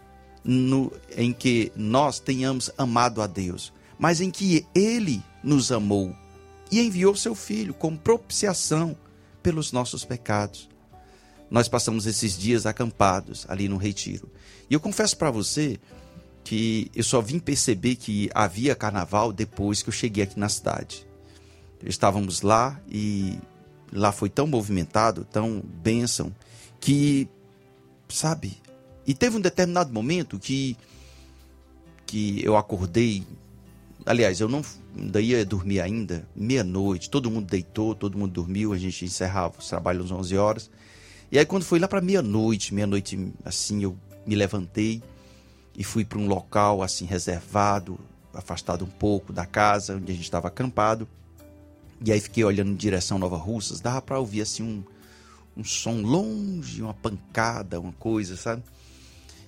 no, 0.47 0.93
em 1.17 1.33
que 1.33 1.73
nós 1.75 2.21
tenhamos 2.21 2.71
amado 2.79 3.21
a 3.21 3.27
Deus, 3.27 3.73
mas 3.99 4.21
em 4.21 4.31
que 4.31 4.67
Ele 4.75 5.23
nos 5.43 5.73
amou 5.73 6.15
e 6.71 6.81
enviou 6.81 7.17
seu 7.17 7.35
Filho 7.35 7.75
como 7.75 7.99
propiciação 7.99 8.97
pelos 9.43 9.73
nossos 9.73 10.05
pecados. 10.05 10.69
Nós 11.51 11.69
passamos 11.69 12.07
esses 12.07 12.37
dias 12.37 12.67
acampados 12.67 13.45
ali 13.49 13.69
no 13.69 13.77
retiro. 13.77 14.31
E 14.69 14.75
eu 14.75 14.81
confesso 14.81 15.17
para 15.17 15.31
você 15.31 15.79
que 16.43 16.91
eu 16.95 17.05
só 17.05 17.21
vim 17.21 17.39
perceber 17.39 17.97
que 17.97 18.31
havia 18.35 18.75
carnaval 18.75 19.33
depois 19.33 19.83
que 19.83 19.89
eu 19.89 19.93
cheguei 19.93 20.25
aqui 20.25 20.39
na 20.39 20.49
cidade. 20.49 21.07
Estávamos 21.85 22.43
lá 22.43 22.81
e 22.89 23.39
lá 23.93 24.13
foi 24.13 24.29
tão 24.29 24.47
movimentado, 24.47 25.25
tão 25.25 25.63
bênção, 25.83 26.33
que, 26.81 27.29
sabe? 28.09 28.59
E 29.07 29.15
teve 29.15 29.37
um 29.37 29.41
determinado 29.41 29.93
momento 29.93 30.39
que, 30.39 30.77
que 32.05 32.45
eu 32.45 32.57
acordei. 32.57 33.25
Aliás, 34.05 34.41
eu 34.41 34.49
não 34.49 34.63
ainda 34.97 35.21
ia 35.21 35.45
dormir 35.45 35.81
ainda, 35.81 36.27
meia-noite, 36.35 37.11
todo 37.11 37.31
mundo 37.31 37.47
deitou, 37.47 37.95
todo 37.95 38.19
mundo 38.19 38.33
dormiu, 38.33 38.73
a 38.73 38.79
gente 38.79 39.05
encerrava 39.05 39.55
os 39.59 39.69
trabalhos 39.69 40.07
às 40.07 40.13
11 40.13 40.37
horas. 40.37 40.71
E 41.31 41.39
aí, 41.39 41.45
quando 41.45 41.65
foi 41.65 41.79
lá 41.79 41.89
para 41.89 42.01
meia-noite, 42.01 42.73
meia-noite 42.73 43.33
assim, 43.45 43.83
eu 43.83 43.97
me 44.27 44.35
levantei 44.35 45.03
e 45.77 45.85
fui 45.85 46.05
para 46.05 46.19
um 46.19 46.27
local 46.27 46.83
assim 46.83 47.05
reservado, 47.05 47.99
afastado 48.33 48.85
um 48.85 48.89
pouco 48.89 49.33
da 49.33 49.45
casa 49.45 49.97
onde 49.97 50.11
a 50.11 50.15
gente 50.15 50.25
estava 50.25 50.49
acampado. 50.49 51.07
E 52.05 52.13
aí 52.13 52.21
fiquei 52.21 52.45
olhando 52.45 52.71
em 52.71 52.77
direção 52.77 53.19
Nova 53.19 53.37
Russas, 53.37 53.81
dava 53.81 54.03
para 54.03 54.19
ouvir 54.19 54.43
assim 54.43 54.63
um, 54.63 54.85
um 55.57 55.65
som 55.65 56.03
longe, 56.03 56.83
uma 56.83 56.95
pancada, 56.95 57.81
uma 57.81 57.93
coisa, 57.93 58.37
sabe? 58.37 58.63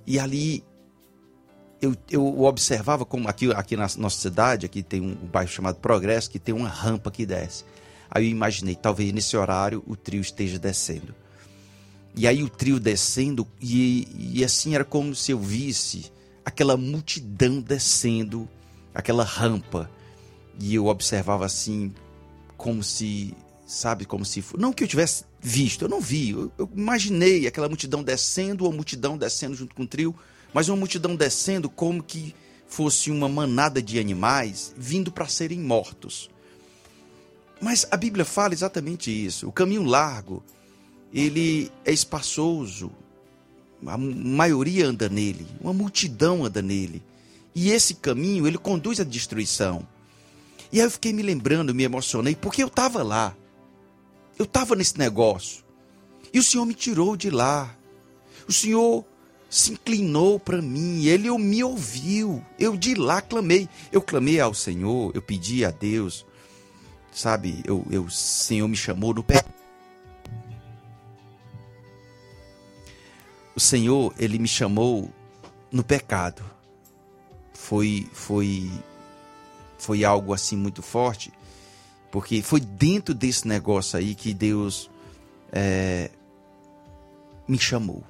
E 0.06 0.18
ali 0.18 0.64
eu, 1.80 1.94
eu 2.11 2.42
observava 2.42 3.04
como 3.04 3.28
aqui, 3.28 3.52
aqui 3.52 3.76
na 3.76 3.87
nossa 3.98 4.20
cidade, 4.20 4.66
aqui 4.66 4.82
tem 4.82 5.00
um, 5.00 5.14
bairro 5.14 5.50
chamado 5.50 5.76
Progresso, 5.76 6.30
que 6.30 6.38
tem 6.38 6.54
uma 6.54 6.68
rampa 6.68 7.11
que 7.11 7.24
desce. 7.24 7.64
Aí 8.11 8.24
eu 8.24 8.30
imaginei, 8.30 8.74
talvez 8.74 9.12
nesse 9.12 9.37
horário 9.37 9.82
o 9.87 9.94
trio 9.94 10.20
esteja 10.20 10.58
descendo. 10.58 11.14
E 12.14 12.26
aí 12.26 12.42
o 12.42 12.48
trio 12.48 12.80
descendo, 12.80 13.46
e, 13.61 14.37
e 14.38 14.44
assim 14.44 14.74
era 14.74 14.84
como 14.84 15.14
se 15.14 15.30
eu 15.30 15.38
visse 15.38 16.11
aquela 16.44 16.76
multidão 16.76 17.61
descendo 17.61 18.48
aquela 18.94 19.22
rampa. 19.22 19.90
E 20.58 20.74
eu 20.74 20.87
observava 20.87 21.46
assim, 21.46 21.92
como 22.58 22.82
se, 22.82 23.34
sabe, 23.66 24.04
como 24.04 24.24
se. 24.24 24.44
Não 24.58 24.72
que 24.72 24.82
eu 24.82 24.88
tivesse 24.88 25.24
visto, 25.40 25.82
eu 25.84 25.88
não 25.88 26.00
vi. 26.00 26.30
Eu, 26.30 26.52
eu 26.58 26.68
imaginei 26.76 27.46
aquela 27.46 27.68
multidão 27.68 28.02
descendo, 28.02 28.64
ou 28.64 28.72
multidão 28.72 29.16
descendo 29.16 29.54
junto 29.54 29.74
com 29.74 29.84
o 29.84 29.86
trio, 29.86 30.14
mas 30.52 30.68
uma 30.68 30.76
multidão 30.76 31.14
descendo 31.14 31.70
como 31.70 32.02
que 32.02 32.34
fosse 32.66 33.10
uma 33.10 33.28
manada 33.28 33.80
de 33.80 33.98
animais 33.98 34.74
vindo 34.76 35.10
para 35.10 35.28
serem 35.28 35.60
mortos. 35.60 36.28
Mas 37.60 37.86
a 37.90 37.96
Bíblia 37.96 38.24
fala 38.24 38.52
exatamente 38.52 39.10
isso. 39.10 39.48
O 39.48 39.52
caminho 39.52 39.84
largo, 39.84 40.42
ele 41.14 41.70
é 41.84 41.92
espaçoso. 41.92 42.90
A 43.86 43.96
maioria 43.96 44.86
anda 44.88 45.08
nele, 45.08 45.46
uma 45.60 45.72
multidão 45.72 46.44
anda 46.44 46.60
nele. 46.60 47.02
E 47.54 47.70
esse 47.70 47.94
caminho, 47.94 48.46
ele 48.46 48.58
conduz 48.58 48.98
à 48.98 49.04
destruição. 49.04 49.86
E 50.70 50.81
aí 50.81 50.87
eu 50.87 50.90
fiquei 50.90 51.12
me 51.12 51.22
lembrando, 51.22 51.74
me 51.74 51.85
emocionei, 51.85 52.37
porque 52.37 52.62
eu 52.62 52.66
estava 52.68 53.02
lá. 53.02 53.35
Eu 54.38 54.44
estava 54.44 54.76
nesse 54.76 54.98
negócio. 54.98 55.64
E 56.33 56.38
o 56.38 56.42
Senhor 56.42 56.64
me 56.66 56.74
tirou 56.74 57.16
de 57.16 57.31
lá. 57.31 57.74
O 58.46 58.52
Senhor 58.52 59.04
se 59.50 59.72
inclinou 59.72 60.38
para 60.38 60.61
mim, 60.61 61.07
ele 61.07 61.31
me 61.38 61.64
ouviu. 61.64 62.44
Eu 62.59 62.76
de 62.76 62.94
lá 62.94 63.22
clamei. 63.22 63.68
Eu 63.90 64.02
clamei 64.02 64.38
ao 64.40 64.52
Senhor, 64.52 65.11
eu 65.14 65.22
pedi 65.22 65.64
a 65.64 65.70
Deus. 65.70 66.26
Sabe, 67.11 67.62
eu, 67.64 67.85
eu, 67.90 68.04
o 68.04 68.11
Senhor 68.11 68.68
me 68.68 68.76
chamou 68.76 69.14
no 69.14 69.24
pé. 69.24 69.44
O 73.57 73.61
Senhor, 73.61 74.14
ele 74.18 74.38
me 74.38 74.46
chamou 74.46 75.11
no 75.72 75.83
pecado. 75.83 76.44
Foi 77.52 78.07
foi 78.12 78.70
foi 79.78 80.04
algo 80.04 80.34
assim 80.34 80.56
muito 80.56 80.82
forte, 80.82 81.32
porque 82.10 82.42
foi 82.42 82.60
dentro 82.60 83.14
desse 83.14 83.46
negócio 83.46 83.98
aí 83.98 84.14
que 84.14 84.34
Deus 84.34 84.90
é, 85.52 86.10
me 87.46 87.58
chamou. 87.58 88.02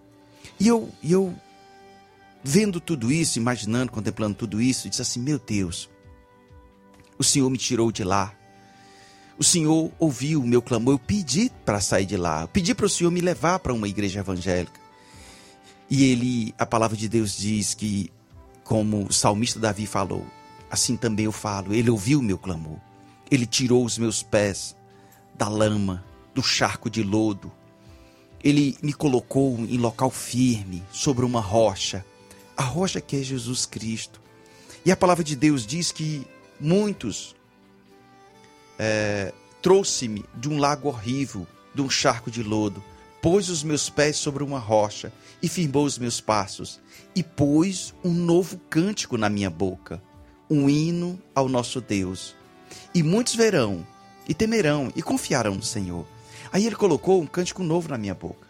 E 0.59 0.67
eu, 0.67 0.89
eu, 1.05 1.35
vendo 2.43 2.81
tudo 2.81 3.13
isso, 3.13 3.39
imaginando, 3.39 3.93
contemplando 3.93 4.35
tudo 4.35 4.61
isso, 4.61 4.89
disse 4.89 5.03
assim: 5.03 5.21
Meu 5.21 5.39
Deus, 5.39 5.89
o 7.19 7.25
Senhor 7.25 7.49
me 7.51 7.59
tirou 7.59 7.93
de 7.93 8.03
lá. 8.03 8.35
O 9.39 9.45
Senhor 9.45 9.93
ouviu 10.01 10.41
o 10.41 10.47
meu 10.47 10.61
clamor, 10.61 10.95
eu 10.95 10.99
pedi 10.99 11.53
para 11.65 11.81
sair 11.81 12.07
de 12.07 12.17
lá, 12.17 12.43
eu 12.43 12.49
pedi 12.49 12.75
para 12.75 12.87
o 12.87 12.89
Senhor 12.89 13.11
me 13.13 13.21
levar 13.21 13.61
para 13.61 13.73
uma 13.73 13.87
igreja 13.87 14.19
evangélica. 14.19 14.81
E 15.89 16.11
ele, 16.11 16.55
a 16.59 16.67
palavra 16.67 16.97
de 16.97 17.09
Deus 17.09 17.37
diz 17.37 17.73
que, 17.73 18.11
como 18.65 19.07
o 19.07 19.13
salmista 19.13 19.61
Davi 19.61 19.87
falou, 19.87 20.27
assim 20.71 20.97
também 20.97 21.25
eu 21.25 21.33
falo. 21.33 21.75
Ele 21.75 21.91
ouviu 21.91 22.21
o 22.21 22.23
meu 22.23 22.39
clamor. 22.39 22.79
Ele 23.31 23.47
tirou 23.47 23.85
os 23.85 23.99
meus 23.99 24.23
pés 24.23 24.77
da 25.35 25.49
lama, 25.49 26.05
do 26.35 26.43
charco 26.43 26.89
de 26.89 27.03
lodo. 27.03 27.53
Ele 28.43 28.77
me 28.83 28.93
colocou 28.93 29.59
em 29.59 29.77
local 29.77 30.11
firme, 30.11 30.83
sobre 30.93 31.25
uma 31.25 31.41
rocha, 31.41 32.05
a 32.57 32.63
rocha 32.63 33.01
que 33.01 33.17
é 33.17 33.23
Jesus 33.23 33.67
Cristo. 33.67 34.21
E 34.85 34.93
a 34.93 34.97
palavra 34.97 35.25
de 35.25 35.37
Deus 35.37 35.67
diz 35.67 35.93
que 35.93 36.27
muitos 36.61 37.35
é, 38.79 39.33
trouxe-me 39.61 40.25
de 40.35 40.49
um 40.49 40.59
lago 40.59 40.89
horrível, 40.89 41.47
de 41.75 41.83
um 41.83 41.91
charco 41.91 42.31
de 42.31 42.43
lodo, 42.43 42.83
pôs 43.21 43.49
os 43.49 43.63
meus 43.63 43.91
pés 43.91 44.17
sobre 44.17 44.43
uma 44.43 44.59
rocha 44.59 45.13
e 45.43 45.49
firmou 45.49 45.85
os 45.85 45.99
meus 45.99 46.21
passos, 46.21 46.81
e 47.15 47.23
pôs 47.23 47.93
um 48.05 48.13
novo 48.13 48.59
cântico 48.71 49.17
na 49.17 49.29
minha 49.29 49.51
boca, 49.51 50.03
um 50.51 50.69
hino 50.69 51.21
ao 51.35 51.49
nosso 51.49 51.81
Deus. 51.81 52.35
E 52.95 53.03
muitos 53.03 53.35
verão, 53.35 53.87
e 54.29 54.35
temerão, 54.35 54.93
e 54.95 55.03
confiarão 55.03 55.55
no 55.55 55.63
Senhor. 55.63 56.07
Aí 56.53 56.67
ele 56.67 56.77
colocou 56.77 57.21
um 57.21 57.27
cântico 57.27 57.63
novo 57.63 57.89
na 57.89 57.99
minha 57.99 58.15
boca. 58.15 58.47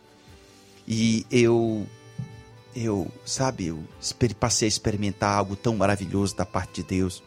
E 0.87 1.26
eu, 1.30 1.87
eu, 2.74 3.11
sabe, 3.24 3.66
eu 3.66 3.84
passei 4.38 4.66
a 4.66 4.68
experimentar 4.68 5.37
algo 5.37 5.56
tão 5.56 5.76
maravilhoso 5.76 6.37
da 6.37 6.46
parte 6.46 6.82
de 6.82 6.88
Deus, 6.88 7.22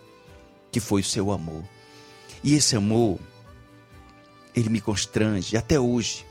que 0.72 0.80
foi 0.80 1.02
o 1.02 1.06
seu 1.06 1.32
amor. 1.32 1.64
E 2.44 2.56
esse 2.56 2.76
amor, 2.76 3.20
ele 4.56 4.70
me 4.70 4.82
constrange, 4.82 5.56
até 5.56 5.80
hoje. 5.80 6.26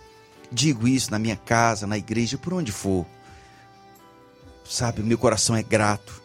Digo 0.51 0.89
isso 0.89 1.11
na 1.11 1.19
minha 1.19 1.37
casa, 1.37 1.87
na 1.87 1.97
igreja, 1.97 2.37
por 2.37 2.53
onde 2.53 2.73
for. 2.73 3.07
Sabe, 4.65 5.03
meu 5.03 5.19
coração 5.19 5.55
é 5.55 5.63
grato. 5.63 6.21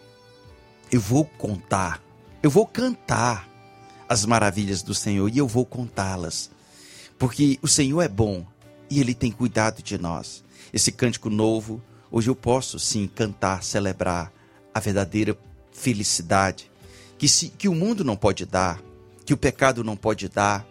Eu 0.92 1.00
vou 1.00 1.26
contar, 1.26 2.02
eu 2.46 2.50
vou 2.52 2.68
cantar 2.68 3.50
as 4.08 4.24
maravilhas 4.24 4.84
do 4.84 4.94
Senhor 4.94 5.28
e 5.34 5.40
eu 5.40 5.48
vou 5.48 5.66
contá-las. 5.66 6.52
Porque 7.18 7.58
o 7.60 7.68
Senhor 7.68 8.04
é 8.04 8.08
bom 8.08 8.46
e 8.88 9.00
ele 9.00 9.16
tem 9.16 9.32
cuidado 9.32 9.82
de 9.82 9.98
nós. 9.98 10.44
Esse 10.72 10.92
cântico 10.92 11.28
novo, 11.28 11.82
hoje 12.12 12.30
eu 12.30 12.36
posso 12.36 12.78
sim 12.78 13.08
cantar, 13.08 13.64
celebrar 13.64 14.32
a 14.72 14.80
verdadeira 14.80 15.36
felicidade 15.72 16.70
que, 17.18 17.28
se, 17.28 17.50
que 17.50 17.68
o 17.68 17.74
mundo 17.74 18.04
não 18.04 18.16
pode 18.16 18.46
dar, 18.46 18.80
que 19.26 19.34
o 19.34 19.38
pecado 19.38 19.84
não 19.84 19.98
pode 19.98 20.30
dar, 20.30 20.64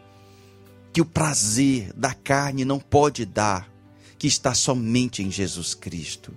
que 0.92 1.00
o 1.00 1.04
prazer 1.04 1.92
da 1.94 2.14
carne 2.14 2.64
não 2.64 2.78
pode 2.78 3.26
dar, 3.26 3.68
que 4.16 4.28
está 4.28 4.54
somente 4.54 5.24
em 5.24 5.30
Jesus 5.30 5.74
Cristo. 5.74 6.32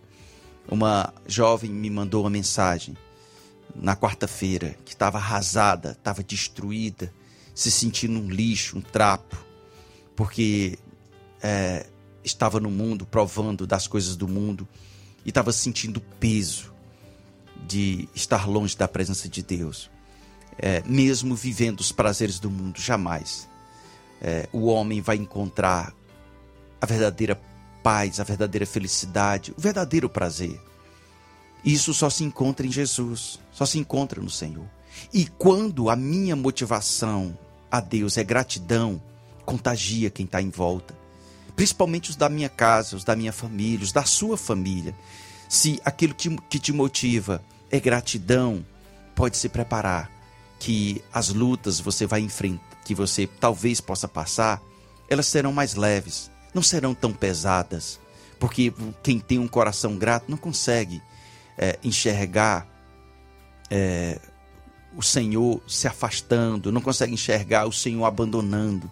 Uma 0.67 1.13
jovem 1.27 1.69
me 1.69 1.91
mandou 1.91 2.23
uma 2.23 2.29
mensagem 2.31 2.97
na 3.77 3.95
quarta-feira 3.95 4.75
que 4.83 4.93
estava 4.93 5.17
arrasada, 5.17 5.91
estava 5.91 6.23
destruída, 6.23 7.13
se 7.53 7.71
sentindo 7.71 8.19
um 8.19 8.29
lixo, 8.29 8.77
um 8.77 8.81
trapo, 8.81 9.37
porque 10.15 10.77
é, 11.41 11.85
estava 12.23 12.59
no 12.59 12.69
mundo, 12.69 13.05
provando 13.05 13.65
das 13.65 13.87
coisas 13.87 14.15
do 14.15 14.27
mundo 14.27 14.67
e 15.25 15.29
estava 15.29 15.51
sentindo 15.51 16.01
peso 16.19 16.73
de 17.67 18.07
estar 18.13 18.47
longe 18.47 18.75
da 18.75 18.87
presença 18.87 19.27
de 19.27 19.41
Deus 19.41 19.89
é, 20.57 20.81
mesmo 20.85 21.35
vivendo 21.35 21.79
os 21.79 21.91
prazeres 21.91 22.39
do 22.39 22.49
mundo, 22.49 22.79
jamais 22.79 23.47
é, 24.21 24.49
o 24.51 24.65
homem 24.65 25.01
vai 25.01 25.15
encontrar 25.15 25.93
a 26.81 26.85
verdadeira 26.85 27.39
paz, 27.83 28.19
a 28.19 28.23
verdadeira 28.23 28.65
felicidade, 28.65 29.53
o 29.55 29.61
verdadeiro 29.61 30.09
prazer. 30.09 30.59
Isso 31.67 31.93
só 31.93 32.09
se 32.09 32.23
encontra 32.23 32.65
em 32.65 32.71
Jesus, 32.71 33.41
só 33.51 33.65
se 33.65 33.77
encontra 33.77 34.21
no 34.21 34.29
Senhor. 34.29 34.65
E 35.13 35.25
quando 35.25 35.89
a 35.89 35.97
minha 35.97 36.33
motivação 36.33 37.37
a 37.69 37.81
Deus 37.81 38.17
é 38.17 38.23
gratidão, 38.23 39.01
contagia 39.45 40.09
quem 40.09 40.25
está 40.25 40.41
em 40.41 40.49
volta, 40.49 40.97
principalmente 41.57 42.09
os 42.09 42.15
da 42.15 42.29
minha 42.29 42.47
casa, 42.47 42.95
os 42.95 43.03
da 43.03 43.17
minha 43.17 43.33
família, 43.33 43.83
os 43.83 43.91
da 43.91 44.05
sua 44.05 44.37
família. 44.37 44.95
Se 45.49 45.81
aquilo 45.83 46.15
que 46.15 46.57
te 46.57 46.71
motiva 46.71 47.43
é 47.69 47.81
gratidão, 47.81 48.65
pode 49.13 49.35
se 49.35 49.49
preparar 49.49 50.09
que 50.57 51.03
as 51.11 51.27
lutas 51.27 51.81
você 51.81 52.05
vai 52.05 52.21
enfrentar, 52.21 52.63
que 52.85 52.95
você 52.95 53.27
talvez 53.27 53.81
possa 53.81 54.07
passar, 54.07 54.61
elas 55.09 55.25
serão 55.25 55.51
mais 55.51 55.75
leves, 55.75 56.31
não 56.53 56.63
serão 56.63 56.95
tão 56.95 57.11
pesadas, 57.11 57.99
porque 58.39 58.73
quem 59.03 59.19
tem 59.19 59.37
um 59.37 59.49
coração 59.49 59.97
grato 59.97 60.31
não 60.31 60.37
consegue 60.37 61.01
é, 61.57 61.79
enxergar 61.83 62.67
é, 63.69 64.19
o 64.95 65.01
Senhor 65.01 65.61
se 65.67 65.87
afastando, 65.87 66.71
não 66.71 66.81
consegue 66.81 67.13
enxergar 67.13 67.65
o 67.65 67.71
Senhor 67.71 68.05
abandonando. 68.05 68.89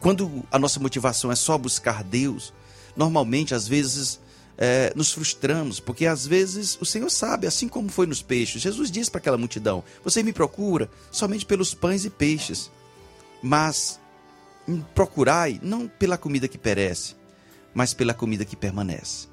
Quando 0.00 0.44
a 0.50 0.58
nossa 0.58 0.80
motivação 0.80 1.30
é 1.32 1.36
só 1.36 1.56
buscar 1.56 2.02
Deus, 2.04 2.52
normalmente, 2.96 3.54
às 3.54 3.66
vezes, 3.66 4.20
é, 4.58 4.92
nos 4.96 5.12
frustramos, 5.12 5.80
porque 5.80 6.06
às 6.06 6.26
vezes 6.26 6.78
o 6.80 6.84
Senhor 6.84 7.10
sabe, 7.10 7.46
assim 7.46 7.68
como 7.68 7.88
foi 7.88 8.06
nos 8.06 8.22
peixes. 8.22 8.62
Jesus 8.62 8.90
disse 8.90 9.10
para 9.10 9.18
aquela 9.18 9.38
multidão: 9.38 9.84
Você 10.04 10.22
me 10.22 10.32
procura 10.32 10.90
somente 11.10 11.44
pelos 11.44 11.74
pães 11.74 12.04
e 12.04 12.10
peixes, 12.10 12.70
mas 13.42 14.00
procurai 14.94 15.60
não 15.62 15.86
pela 15.86 16.18
comida 16.18 16.48
que 16.48 16.58
perece, 16.58 17.14
mas 17.74 17.94
pela 17.94 18.14
comida 18.14 18.44
que 18.44 18.56
permanece. 18.56 19.28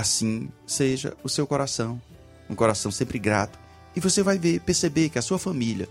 Assim 0.00 0.48
seja 0.66 1.14
o 1.22 1.28
seu 1.28 1.46
coração, 1.46 2.00
um 2.48 2.54
coração 2.54 2.90
sempre 2.90 3.18
grato, 3.18 3.58
e 3.94 4.00
você 4.00 4.22
vai 4.22 4.38
ver, 4.38 4.58
perceber 4.60 5.10
que 5.10 5.18
a 5.18 5.22
sua 5.22 5.38
família 5.38 5.86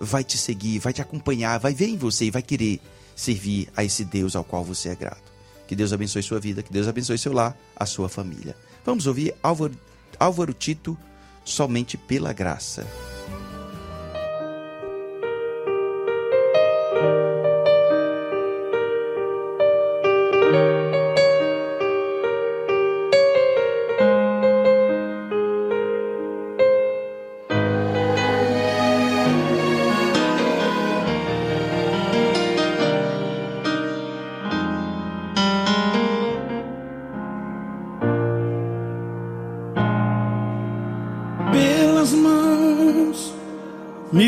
vai 0.00 0.24
te 0.24 0.38
seguir, 0.38 0.78
vai 0.78 0.94
te 0.94 1.02
acompanhar, 1.02 1.60
vai 1.60 1.74
ver 1.74 1.88
em 1.88 1.98
você 1.98 2.24
e 2.24 2.30
vai 2.30 2.40
querer 2.40 2.80
servir 3.14 3.68
a 3.76 3.84
esse 3.84 4.02
Deus 4.02 4.34
ao 4.34 4.44
qual 4.44 4.64
você 4.64 4.88
é 4.88 4.94
grato. 4.94 5.30
Que 5.68 5.76
Deus 5.76 5.92
abençoe 5.92 6.22
sua 6.22 6.40
vida, 6.40 6.62
que 6.62 6.72
Deus 6.72 6.88
abençoe 6.88 7.18
seu 7.18 7.34
lar, 7.34 7.54
a 7.76 7.84
sua 7.84 8.08
família. 8.08 8.56
Vamos 8.82 9.06
ouvir 9.06 9.34
Álvaro, 9.42 9.78
Álvaro 10.18 10.54
Tito, 10.54 10.96
somente 11.44 11.98
pela 11.98 12.32
graça. 12.32 12.86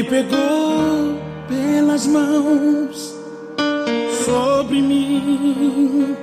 Pegou 0.02 1.16
pelas 1.48 2.08
mãos 2.08 3.14
sobre 4.24 4.82
mim, 4.82 6.16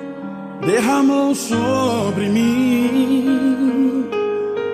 derramou 0.66 1.34
sobre 1.34 2.28
mim 2.28 4.10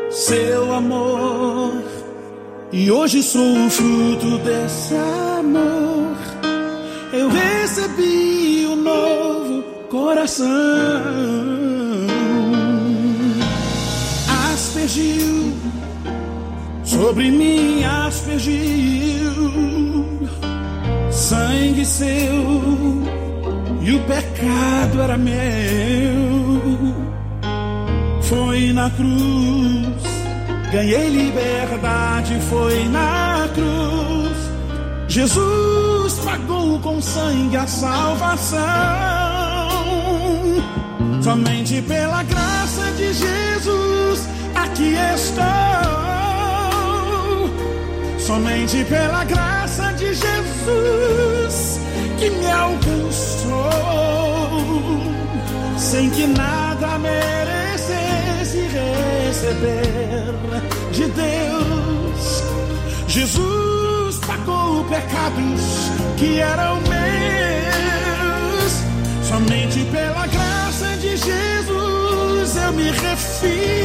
seu 0.09 0.73
amor, 0.73 1.83
e 2.71 2.91
hoje 2.91 3.21
sou 3.21 3.67
o 3.67 3.69
fruto 3.69 4.39
desse 4.39 4.95
amor. 4.95 6.17
Eu 7.13 7.29
recebi 7.29 8.65
o 8.65 8.71
um 8.71 8.75
novo 8.75 9.63
coração, 9.89 10.47
aspergiu 14.51 15.68
sobre 16.99 17.31
mim 17.31 17.81
aspergiu 17.85 19.31
sangue 21.09 21.85
seu 21.85 22.09
e 23.81 23.95
o 23.95 23.99
pecado 24.01 25.01
era 25.01 25.17
meu. 25.17 25.39
Foi 28.21 28.73
na 28.73 28.89
cruz, 28.89 30.03
ganhei 30.73 31.09
liberdade. 31.09 32.37
Foi 32.49 32.83
na 32.89 33.47
cruz, 33.55 34.37
Jesus 35.07 36.19
pagou 36.25 36.79
com 36.79 37.01
sangue 37.01 37.55
a 37.55 37.65
salvação. 37.65 38.59
Somente 41.21 41.81
pela 41.81 42.23
graça 42.23 42.91
de 42.97 43.13
Jesus 43.13 44.27
aqui 44.53 44.95
estou 45.15 45.48
somente 48.39 48.85
pela 48.85 49.25
graça 49.25 49.91
de 49.93 50.13
Jesus 50.13 51.79
que 52.17 52.29
me 52.29 52.49
alcançou, 52.49 53.69
sem 55.77 56.09
que 56.09 56.25
nada 56.27 56.97
merecesse 56.99 58.59
receber 59.27 60.33
de 60.93 61.05
Deus. 61.07 62.43
Jesus 63.07 64.19
pagou 64.25 64.85
pecados 64.85 65.91
que 66.17 66.39
eram 66.39 66.75
meus, 66.81 68.71
somente 69.27 69.83
pela 69.91 70.25
graça 70.27 70.95
de 70.97 71.17
Jesus 71.17 72.55
eu 72.55 72.71
me 72.71 72.91
refiz 72.91 73.79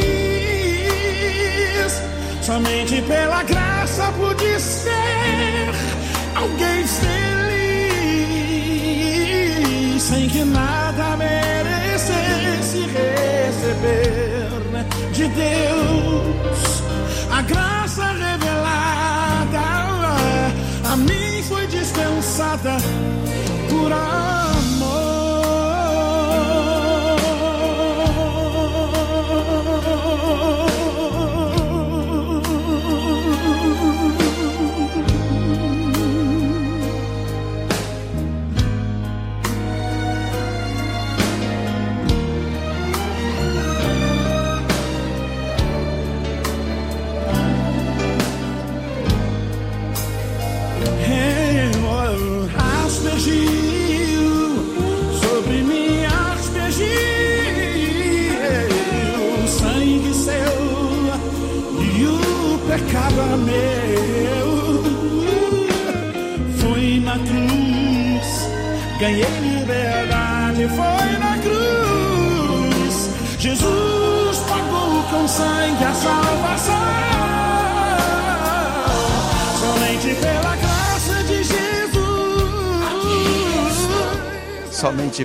Somente 2.45 3.01
pela 3.01 3.41
graça 3.41 4.11
pude 4.11 4.59
ser 4.59 5.71
alguém 6.35 6.85
sem 9.99 10.29
que 10.29 10.43
nada 10.45 11.17
merecesse 11.17 12.81
receber 12.81 14.51
de 15.11 15.27
Deus. 15.27 16.83
A 17.31 17.41
graça 17.41 18.05
revelada 18.11 19.59
a 20.93 20.95
mim 20.97 21.41
foi 21.47 21.65
dispensada 21.65 22.77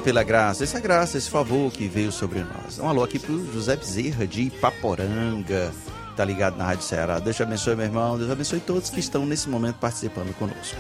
pela 0.01 0.23
graça, 0.23 0.65
essa 0.65 0.81
graça, 0.81 1.19
esse 1.19 1.31
favor 1.31 1.71
que 1.71 1.87
veio 1.87 2.11
sobre 2.11 2.41
nós. 2.41 2.79
Um 2.79 2.89
alô 2.89 3.05
aqui 3.05 3.19
pro 3.19 3.53
José 3.53 3.77
Bezerra 3.77 4.27
de 4.27 4.43
Ipaporanga, 4.43 5.73
tá 6.17 6.25
ligado 6.25 6.57
na 6.57 6.65
Rádio 6.65 6.85
Ceará. 6.85 7.19
Deus 7.19 7.37
te 7.37 7.43
abençoe, 7.43 7.77
meu 7.77 7.87
irmão. 7.87 8.19
Deus 8.19 8.31
abençoe 8.31 8.61
todos 8.61 8.91
que 8.91 9.01
estão 9.01 9.25
nesse 9.25 9.49
momento 9.49 9.77
participando 9.77 10.35
conosco. 10.35 10.77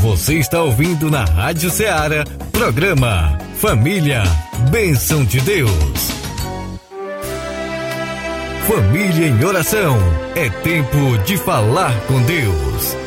Você 0.00 0.34
está 0.34 0.62
ouvindo 0.62 1.10
na 1.10 1.24
Rádio 1.24 1.70
Ceará, 1.70 2.24
programa 2.52 3.38
Família, 3.56 4.22
Bênção 4.70 5.24
de 5.24 5.40
Deus. 5.40 5.70
Família 8.66 9.28
em 9.28 9.44
oração, 9.44 9.98
é 10.34 10.48
tempo 10.48 11.18
de 11.24 11.36
falar 11.36 11.98
com 12.06 12.20
Deus. 12.22 13.03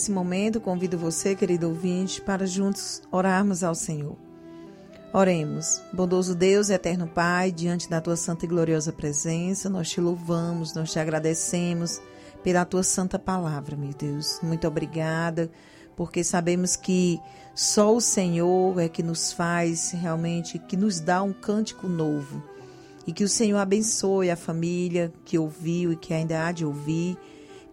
Nesse 0.00 0.12
momento, 0.12 0.62
convido 0.62 0.96
você, 0.96 1.34
querido 1.34 1.68
ouvinte, 1.68 2.22
para 2.22 2.46
juntos 2.46 3.02
orarmos 3.12 3.62
ao 3.62 3.74
Senhor. 3.74 4.16
Oremos. 5.12 5.82
Bondoso 5.92 6.34
Deus, 6.34 6.70
eterno 6.70 7.06
Pai, 7.06 7.52
diante 7.52 7.86
da 7.86 8.00
tua 8.00 8.16
santa 8.16 8.46
e 8.46 8.48
gloriosa 8.48 8.94
presença, 8.94 9.68
nós 9.68 9.90
te 9.90 10.00
louvamos, 10.00 10.72
nós 10.72 10.90
te 10.90 10.98
agradecemos 10.98 12.00
pela 12.42 12.64
tua 12.64 12.82
santa 12.82 13.18
palavra, 13.18 13.76
meu 13.76 13.92
Deus. 13.92 14.40
Muito 14.42 14.66
obrigada, 14.66 15.50
porque 15.94 16.24
sabemos 16.24 16.76
que 16.76 17.20
só 17.54 17.94
o 17.94 18.00
Senhor 18.00 18.80
é 18.80 18.88
que 18.88 19.02
nos 19.02 19.34
faz 19.34 19.90
realmente, 19.90 20.58
que 20.58 20.78
nos 20.78 20.98
dá 20.98 21.22
um 21.22 21.34
cântico 21.34 21.86
novo. 21.86 22.42
E 23.06 23.12
que 23.12 23.22
o 23.22 23.28
Senhor 23.28 23.58
abençoe 23.58 24.30
a 24.30 24.36
família 24.36 25.12
que 25.26 25.38
ouviu 25.38 25.92
e 25.92 25.96
que 25.96 26.14
ainda 26.14 26.46
há 26.46 26.52
de 26.52 26.64
ouvir, 26.64 27.18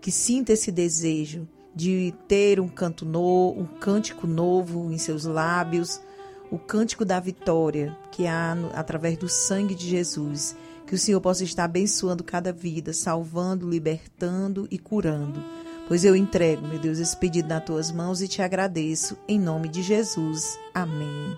que 0.02 0.12
sinta 0.12 0.52
esse 0.52 0.74
desejo 0.74 1.48
de 1.78 2.12
ter 2.28 2.60
um 2.60 2.68
canto 2.68 3.06
novo, 3.06 3.62
um 3.62 3.66
cântico 3.66 4.26
novo 4.26 4.92
em 4.92 4.98
seus 4.98 5.26
lábios, 5.26 6.02
o 6.50 6.58
cântico 6.58 7.06
da 7.06 7.20
vitória 7.20 7.96
que 8.12 8.26
há 8.26 8.56
no, 8.56 8.72
através 8.74 9.16
do 9.16 9.30
sangue 9.30 9.76
de 9.76 9.88
Jesus. 9.88 10.58
Que 10.88 10.96
o 10.96 10.98
Senhor 10.98 11.22
possa 11.22 11.44
estar 11.44 11.66
abençoando 11.66 12.24
cada 12.24 12.52
vida, 12.52 12.94
salvando, 12.94 13.70
libertando 13.70 14.68
e 14.72 14.80
curando. 14.80 15.44
Pois 15.88 16.04
eu 16.04 16.16
entrego, 16.16 16.68
meu 16.68 16.80
Deus, 16.80 16.98
esse 16.98 17.16
pedido 17.16 17.48
nas 17.48 17.64
tuas 17.64 17.92
mãos 17.92 18.22
e 18.22 18.28
te 18.28 18.42
agradeço 18.42 19.16
em 19.28 19.40
nome 19.40 19.70
de 19.70 19.84
Jesus. 19.84 20.58
Amém. 20.74 21.38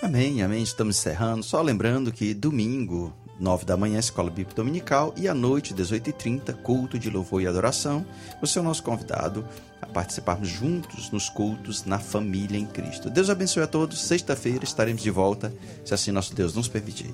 Amém, 0.00 0.42
amém. 0.42 0.62
Estamos 0.62 0.98
encerrando. 0.98 1.42
Só 1.42 1.60
lembrando 1.60 2.12
que 2.12 2.32
domingo, 2.34 3.12
9 3.40 3.64
da 3.64 3.76
manhã, 3.76 3.98
Escola 3.98 4.28
Bíblica 4.28 4.54
Dominical 4.54 5.14
e 5.16 5.26
à 5.26 5.34
noite, 5.34 5.74
18h30, 5.74 6.54
culto 6.62 6.98
de 6.98 7.08
louvor 7.08 7.40
e 7.40 7.46
adoração. 7.46 8.04
Você 8.40 8.58
é 8.58 8.62
o 8.62 8.64
nosso 8.64 8.82
convidado 8.82 9.44
a 9.80 9.86
participarmos 9.86 10.48
juntos 10.48 11.10
nos 11.10 11.30
cultos 11.30 11.84
na 11.84 11.98
família 11.98 12.58
em 12.58 12.66
Cristo. 12.66 13.08
Deus 13.08 13.30
abençoe 13.30 13.62
a 13.62 13.66
todos. 13.66 14.02
Sexta-feira 14.02 14.62
estaremos 14.62 15.02
de 15.02 15.10
volta, 15.10 15.52
se 15.84 15.94
assim 15.94 16.12
nosso 16.12 16.34
Deus 16.34 16.54
nos 16.54 16.68
permitir. 16.68 17.10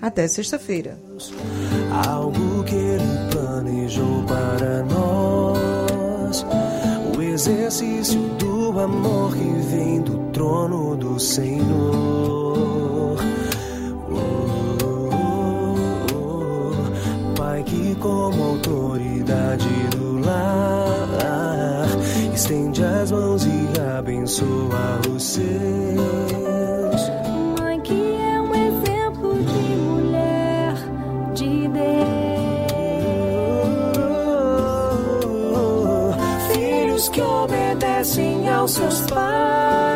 Até 0.00 0.28
sexta-feira. 0.28 0.98
algo 1.90 2.62
que 2.64 2.74
ele 2.74 3.30
planejou 3.32 4.22
para 4.24 4.84
nós. 4.84 6.46
O 7.16 7.22
exercício 7.22 8.20
do 8.38 8.78
amor 8.78 9.34
que 9.34 9.68
vem 9.68 10.00
do 10.02 10.30
trono 10.32 10.96
do 10.96 11.18
Senhor. 11.18 12.16
Como 18.00 18.42
autoridade 18.42 19.68
do 19.96 20.18
lar. 20.20 21.88
Estende 22.34 22.84
as 22.84 23.10
mãos 23.10 23.44
e 23.46 23.80
abençoa 23.98 25.00
os 25.14 25.22
seus. 25.22 25.46
Mãe 27.58 27.80
que 27.80 28.16
é 28.16 28.40
um 28.40 28.54
exemplo 28.54 29.34
de 29.34 29.76
mulher 29.76 30.74
de 31.34 31.66
Filhos 36.52 37.08
que 37.08 37.20
obedecem 37.20 38.48
aos 38.48 38.72
seus 38.72 39.00
pais, 39.02 39.95